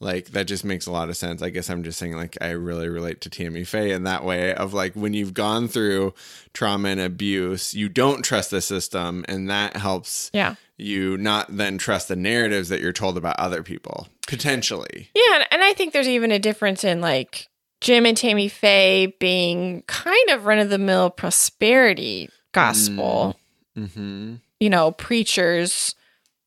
[0.00, 1.40] like that just makes a lot of sense.
[1.42, 4.54] I guess I'm just saying like I really relate to Tammy Faye in that way
[4.54, 6.14] of like when you've gone through
[6.52, 10.56] trauma and abuse, you don't trust the system and that helps Yeah.
[10.76, 15.10] you not then trust the narratives that you're told about other people potentially.
[15.14, 17.48] Yeah, and- I think there's even a difference in like
[17.80, 23.36] Jim and Tammy Faye being kind of run of the mill prosperity gospel,
[23.78, 24.40] Mhm.
[24.60, 25.94] you know, preachers.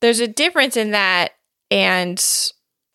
[0.01, 1.33] There's a difference in that
[1.69, 2.23] and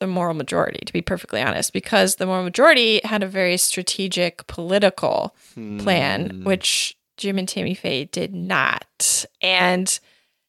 [0.03, 4.45] the moral majority, to be perfectly honest, because the moral majority had a very strategic
[4.49, 6.45] political plan, Mm.
[6.45, 9.25] which Jim and Tammy Faye did not.
[9.41, 9.99] And,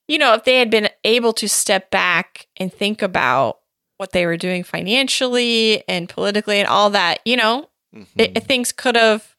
[0.08, 3.60] you know, if they had been able to step back and think about
[3.98, 8.08] what they were doing financially and politically and all that, you know, Mhm.
[8.18, 9.36] it, things could have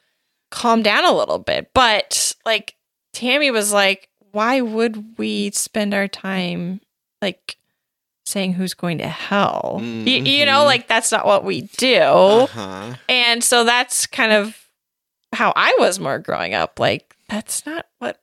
[0.53, 1.71] calmed down a little bit.
[1.75, 2.77] But like
[3.13, 6.81] Tammy was like, why would we spend our time
[7.21, 7.57] like
[8.25, 9.77] saying who's going to hell?
[9.81, 9.85] Y-
[10.25, 10.67] you know, Mhm.
[10.67, 11.97] like that's not what we do.
[12.01, 12.95] Uh-huh.
[13.09, 14.59] And so that's kind of
[15.33, 16.79] how I was more growing up.
[16.81, 18.19] Like, that's not what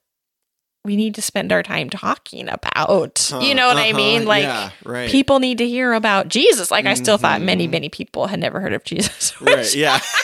[0.84, 3.30] we need to spend our time talking about.
[3.42, 3.98] you know what I Uh-huh.
[4.26, 5.10] like, yeah, right.
[5.12, 6.72] people need to hear about Jesus.
[6.72, 7.72] Like, I still thought many, Mhm.
[7.72, 9.34] many people had never heard of Jesus.
[9.42, 10.00] right, yeah.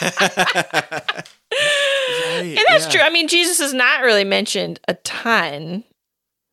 [2.40, 3.00] and that's true.
[3.00, 5.84] I mean, Jesus is not really mentioned a ton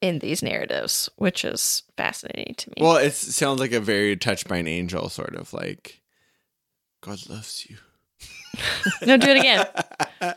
[0.08, 2.76] in these narratives, which is fascinating to me.
[2.80, 6.02] Well, it sounds like a very touched by an angel sort of like
[7.02, 7.78] God loves you.
[9.06, 9.66] no, do it again.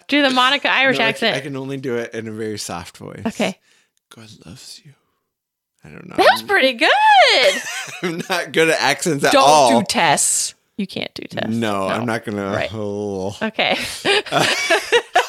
[0.09, 1.37] Do the Monica Irish No, accent.
[1.37, 3.23] I can only do it in a very soft voice.
[3.27, 3.59] okay.
[4.15, 4.93] God loves you.
[5.85, 6.17] I don't know.
[6.17, 7.63] That was pretty good.
[8.03, 9.69] I'm not good at accents at all.
[9.69, 9.81] Don't all.
[9.81, 10.55] do tests.
[10.77, 11.55] You can't do tests.
[11.57, 12.51] no, I'm not gonna.
[12.51, 12.71] Right.
[12.73, 13.37] Oh.
[13.43, 13.77] Okay.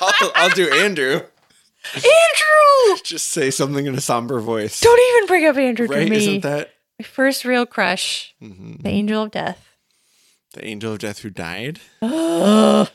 [0.01, 1.21] I'll, I'll do Andrew.
[1.95, 2.99] Andrew!
[3.03, 4.79] Just say something in a somber voice.
[4.81, 6.05] Don't even bring up Andrew right?
[6.05, 6.17] to me.
[6.17, 8.81] Isn't that My first real crush, mhm.
[8.83, 9.65] the angel of death.
[10.53, 11.79] the angel of death who died?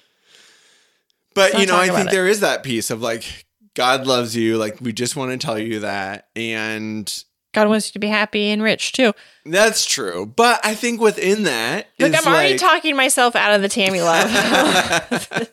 [1.35, 2.12] But you know, I think it.
[2.12, 4.57] there is that piece of like God loves you.
[4.57, 7.12] Like we just want to tell you that, and
[7.53, 9.12] God wants you to be happy and rich too.
[9.45, 10.26] that's true.
[10.26, 14.01] But I think within that, Look, I'm already like- talking myself out of the Tammy
[14.01, 14.30] love.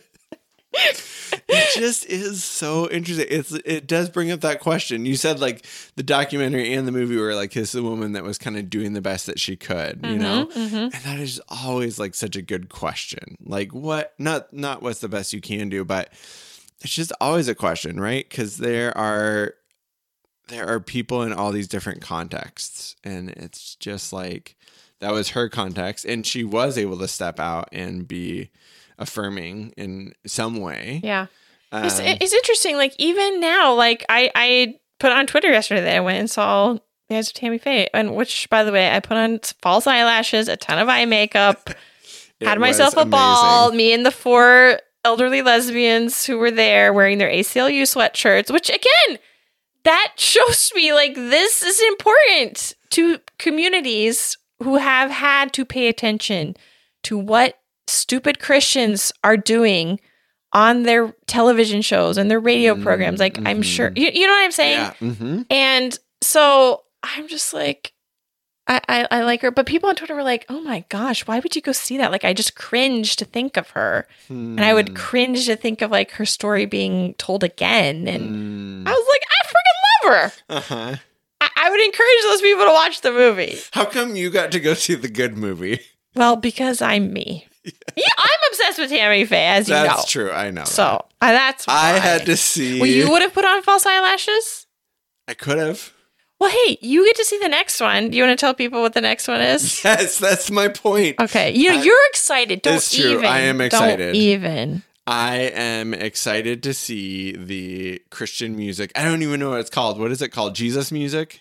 [1.49, 3.27] it just is so interesting.
[3.29, 5.05] It's it does bring up that question.
[5.05, 5.66] You said like
[5.97, 8.71] the documentary and the movie were like this is a woman that was kind of
[8.71, 10.47] doing the best that she could, you know?
[10.47, 13.37] Mm-hmm, And that is always like such a good question.
[13.45, 16.12] Like what not not what's the best you can do, but
[16.83, 18.29] it's just always a question, right?
[18.31, 19.55] Cuz there are
[20.49, 24.57] there are people in all these different contexts and it's just like
[25.01, 28.51] that was her context and she was able to step out and be
[29.01, 31.01] affirming in some way.
[31.03, 31.27] yeah.
[31.73, 32.77] It's, Um, it's interesting.
[32.77, 36.77] Like even now, like I I put on Twitter yesterday that I went and saw
[37.09, 40.49] the eyes of Tammy Faye, and which by the way I put on false eyelashes,
[40.49, 41.71] a ton of eye makeup,
[42.41, 43.11] had myself a amazing.
[43.11, 43.73] ball.
[43.73, 49.19] Me and the four elderly lesbians who were there wearing their ACLU sweatshirts, which again,
[49.85, 56.57] that shows me like this is important to communities who have had to pay attention
[57.05, 57.60] to what
[57.91, 60.01] stupid Christians are doing
[60.53, 63.20] on their television shows and their radio programs.
[63.20, 64.80] Like, I'm sure, you, you know what I'm saying?
[64.80, 64.95] Yeah.
[65.14, 67.93] hmm And so I'm just like,
[68.66, 69.51] I, I, I like her.
[69.51, 72.11] But people on Twitter were like, oh my gosh, why would you go see that?
[72.11, 74.07] Like, I just cringe to think of her.
[74.28, 74.74] And I Hmm.
[74.74, 78.07] would cringe to think of like her story being told again.
[78.09, 78.88] And Mm.
[78.88, 79.80] I was like, I freaking
[80.11, 80.55] love her.
[80.57, 80.97] Uh-huh.
[81.41, 83.57] I, I would encourage those people to watch the movie.
[83.72, 85.80] How come you got to go see the good movie?
[86.16, 87.47] Well, because I'm me.
[87.65, 87.73] Yeah,
[88.19, 89.83] I'm obsessed with Tammy Faye, as you know.
[89.85, 90.31] That's true.
[90.31, 90.65] I know.
[90.65, 91.29] So that.
[91.29, 92.81] uh, that's I had to see.
[92.81, 94.67] Well, you would have put on false eyelashes.
[95.29, 95.93] I could have.
[96.41, 98.09] Well, hey, you get to see the next one.
[98.11, 99.85] Do you want to tell people what the next one is?
[99.85, 101.21] Yes, that's my point.
[101.21, 102.63] Okay, you I- you're excited.
[102.63, 103.11] Don't It's true.
[103.13, 103.25] even.
[103.27, 104.15] I am Don't excited.
[104.17, 104.83] even.
[105.07, 108.91] I am excited to see the Christian music.
[108.95, 109.99] I don't even know what it's called.
[109.99, 110.55] What is it called?
[110.55, 111.41] Jesus music?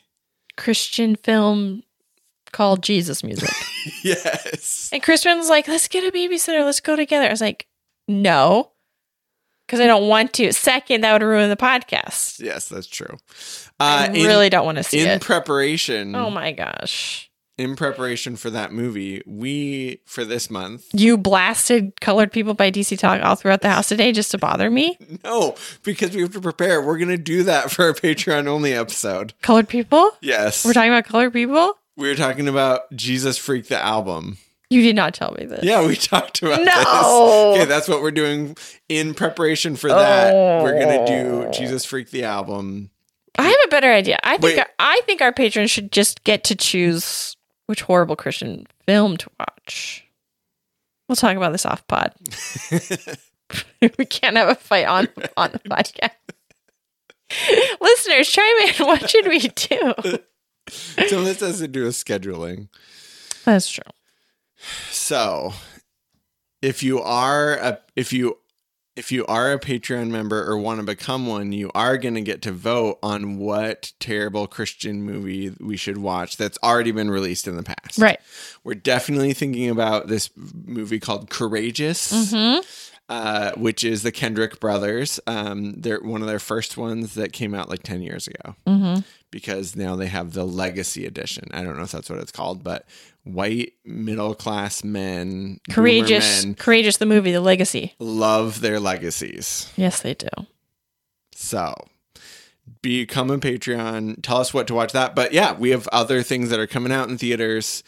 [0.57, 1.83] Christian film
[2.51, 3.49] called Jesus Music.
[4.03, 4.89] yes.
[4.91, 6.63] and Crispin like, let's get a babysitter.
[6.65, 7.27] Let's go together.
[7.27, 7.67] I was like,
[8.07, 8.71] no,
[9.65, 10.51] because I don't want to.
[10.51, 12.39] Second, that would ruin the podcast.
[12.39, 13.17] Yes, that's true.
[13.79, 15.13] Uh, I in- really don't want to see in it.
[15.13, 17.29] In preparation oh my gosh.
[17.57, 22.97] in preparation for that movie, we for this month You blasted colored people by DC
[22.97, 24.97] Talk all throughout the house today just to bother me.
[25.23, 26.81] No, because we have to prepare.
[26.81, 29.33] We're gonna do that for our Patreon only episode.
[29.41, 30.11] Colored people?
[30.21, 30.65] Yes.
[30.65, 31.77] We're talking about colored people?
[31.99, 34.37] We were talking about Jesus Freak the album.
[34.69, 35.63] You did not tell me this.
[35.63, 36.65] Yeah, we talked about No.
[36.65, 37.61] this.
[37.61, 38.55] Okay, that's what we're doing
[38.87, 40.33] in preparation for that.
[40.63, 41.51] We're gonna do Oh.
[41.51, 42.89] Jesus Freak the album.
[43.37, 44.19] I have a better idea.
[44.23, 44.67] I think Wait.
[44.79, 47.35] I think our patrons should just get to choose
[47.67, 50.05] which horrible Christian film to watch.
[51.07, 52.13] We'll talk about this off pod.
[53.97, 56.11] we can't have a fight on on the podcast.
[57.81, 58.85] Listeners, chime in.
[58.85, 59.93] What should we do?
[60.69, 62.67] Some of this has to do with scheduling.
[63.45, 63.83] That's true.
[64.91, 65.53] So,
[66.61, 68.37] if you are a if you
[68.95, 72.21] if you are a Patreon member or want to become one, you are going to
[72.21, 77.47] get to vote on what terrible Christian movie we should watch that's already been released
[77.47, 77.97] in the past.
[77.97, 78.19] Right.
[78.65, 82.31] We're definitely thinking about this movie called Courageous.
[82.31, 82.57] hmm
[83.07, 85.19] Uh, which is the Kendrick brothers.
[85.25, 88.95] Um, they're one of their first ones that came out like 10 years ago hmm
[89.31, 91.47] because now they have the legacy edition.
[91.51, 92.85] I don't know if that's what it's called, but
[93.23, 96.97] white middle class men, Courageous, men, courageous.
[96.97, 97.93] The movie, The Legacy.
[97.99, 99.71] love their legacies.
[99.75, 100.29] Yes, they do.
[101.35, 101.73] So
[102.81, 104.21] become a Patreon.
[104.21, 105.15] Tell us what to watch that.
[105.15, 107.83] But yeah, we have other things that are coming out in theaters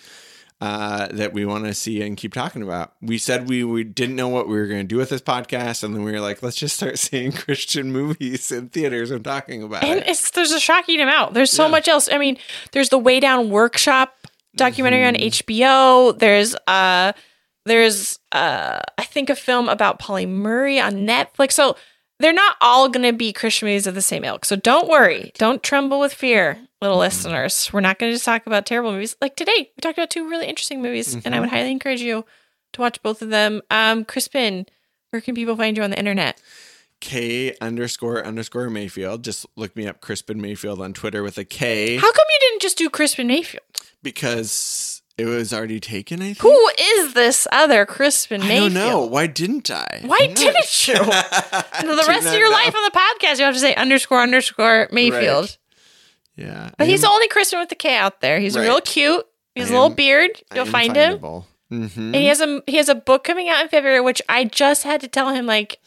[0.61, 2.93] uh, that we want to see and keep talking about.
[3.01, 5.83] We said we, we didn't know what we were going to do with this podcast,
[5.83, 9.63] and then we were like, let's just start seeing Christian movies in theaters and talking
[9.63, 10.07] about And it.
[10.07, 11.33] it's there's a shocking amount.
[11.33, 11.71] There's so Yeah.
[11.71, 12.07] much else.
[12.11, 12.37] I mean,
[12.73, 14.13] there's the Weigh Down Workshop
[14.55, 15.51] documentary on Mm-hmm.
[15.51, 16.17] HBO.
[16.19, 17.13] There's uh
[17.65, 21.53] there's uh I think a film about Pauli Murray on Netflix.
[21.53, 21.75] So
[22.19, 24.45] they're not all going to be Christian movies of the same ilk.
[24.45, 25.31] So don't worry.
[25.39, 27.01] Don't tremble with fear, little Mm-hmm.
[27.01, 27.69] listeners.
[27.71, 29.15] We're not going to just talk about terrible movies.
[29.21, 31.39] Like today, we talked about two really interesting movies, and I Mm-hmm.
[31.41, 32.25] would highly encourage you
[32.73, 33.61] to watch both of them.
[33.69, 34.65] Um, Crispin,
[35.11, 36.41] where can people find you on the internet?
[36.99, 39.23] K underscore underscore Mayfield.
[39.23, 42.61] Just look me up, Crispin Mayfield on Twitter with a K How come you didn't
[42.61, 43.63] just do Crispin Mayfield?
[44.03, 46.21] because it was already taken.
[46.21, 46.39] I think.
[46.39, 48.73] Who is this other Crispin I Mayfield?
[48.73, 49.05] don't know.
[49.05, 50.01] Why didn't I?
[50.05, 50.93] Why didn't you?
[50.95, 52.55] I the rest of your know.
[52.55, 55.45] life on the podcast, you have to say underscore underscore Mayfield.
[55.45, 55.57] Right.
[56.41, 56.71] Yeah.
[56.77, 58.39] But he's the only Christian with the K out there.
[58.39, 58.63] He's Right.
[58.63, 59.25] real cute.
[59.55, 60.31] He has I a little am- beard.
[60.51, 61.19] I You'll am find him.
[61.19, 61.45] findable.
[61.71, 61.97] Mhm.
[61.97, 64.83] And he has a he has a book coming out in February, which I just
[64.83, 65.79] had to tell him like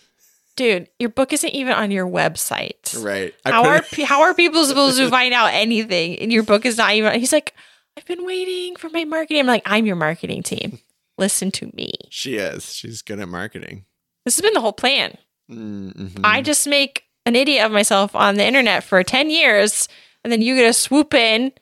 [0.56, 2.94] dude, your book isn't even on your website.
[3.04, 3.34] Right.
[3.44, 6.16] I How put are it- pe- how are people supposed to find out anything?
[6.20, 7.18] And your book is not even.
[7.18, 7.54] He's like,
[7.96, 9.40] I've been waiting for my marketing.
[9.40, 10.78] I'm like, I'm your marketing team.
[11.18, 11.92] Listen to me.
[12.10, 12.72] she is.
[12.74, 13.84] She's good at marketing.
[14.24, 15.16] This has been the whole plan.
[15.50, 16.20] Mhm.
[16.24, 19.88] I just make an idiot of myself on the internet for 10 years,
[20.24, 21.52] and then you get to swoop in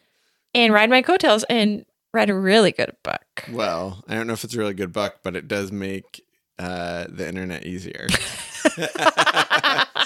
[0.54, 1.84] and ride my coattails and
[2.14, 3.44] write a really good book.
[3.50, 6.24] Well, I don't know if it's a really good book, but it does make
[6.62, 8.06] uh, the internet easier.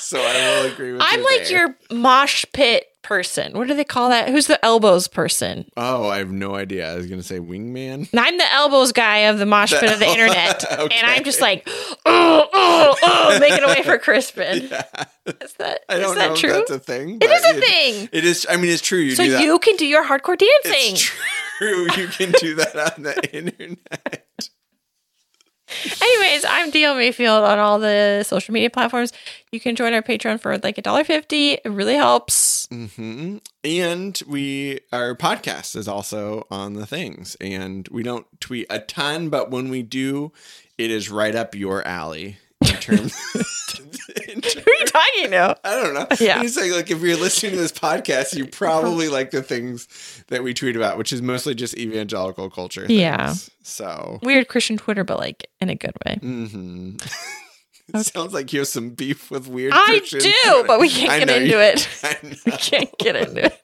[0.01, 1.07] so I will agree with you.
[1.09, 1.51] I'm like there.
[1.51, 3.53] your mosh pit person.
[3.53, 4.31] What do they call that?
[4.31, 5.71] Who's the elbows person?
[5.77, 6.91] Oh, I have no idea.
[6.91, 8.11] I was going to say wingman.
[8.11, 10.65] And I'm the elbows guy of the mosh pit of the internet.
[10.73, 10.97] Okay.
[10.97, 11.69] And I'm just like,
[12.07, 14.69] oh, oh, oh, making a way for Crispin.
[14.71, 14.85] Yeah.
[15.41, 16.53] Is that, I don't that know true?
[16.53, 17.19] that's a thing.
[17.21, 18.09] It is is a thing.
[18.13, 18.47] It is.
[18.49, 18.99] I mean, it's true.
[18.99, 19.43] You So do that.
[19.43, 20.95] you can do your hardcore dancing.
[20.95, 21.03] It's
[21.59, 21.89] true.
[21.97, 24.26] You can do that on the internet.
[26.37, 29.11] Anyways, I'm Dio Mayfield on all the social media platforms.
[29.53, 31.53] You can join our Patreon for like a dollar fifty.
[31.53, 32.67] It really helps.
[32.67, 38.81] hmm And we our podcast is also on the things, and we don't tweet a
[38.81, 40.31] ton, but when we do,
[40.77, 43.15] it is right up your alley in terms.
[44.29, 45.57] in Who are you talking to?
[45.65, 46.07] I don't know.
[46.21, 46.39] Yeah.
[46.39, 50.43] I'm saying like if you're listening to this podcast, you probably like the things that
[50.43, 52.87] we tweet about, which is mostly just evangelical culture.
[52.87, 52.99] Things.
[53.01, 53.35] Yeah.
[53.63, 54.19] So.
[54.23, 56.19] Weird Christian Twitter, but like in a good way.
[56.23, 56.97] Mm-hmm.
[57.95, 59.73] It sounds like you have some beef with weird.
[59.73, 60.25] I Christians.
[60.25, 61.89] do, but we can't I get into you- it.
[62.45, 63.63] We can't get into it.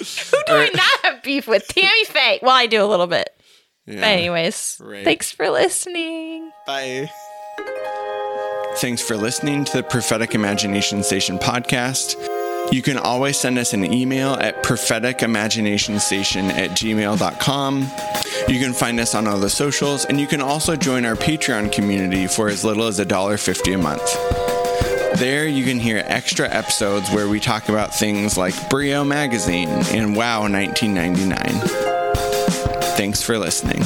[0.00, 1.66] Who do I not have beef with?
[1.68, 2.40] Tammy Faye.
[2.42, 3.30] Well, I do a little bit.
[3.86, 3.94] Yeah.
[4.00, 5.02] But anyways, Right.
[5.02, 6.50] thanks for listening.
[6.66, 7.10] Bye.
[8.80, 12.14] Thanks for listening to the Prophetic Imagination Station podcast.
[12.72, 17.90] You can always send us an email at propheticimaginationsstation at gmail.com.
[18.46, 21.72] You can find us on all the socials, and you can also join our Patreon
[21.72, 25.18] community for as little as $1.50 a month.
[25.18, 30.14] There, you can hear extra episodes where we talk about things like Brio Magazine and
[30.14, 31.36] Wow 1999.
[32.96, 33.82] Thanks for listening.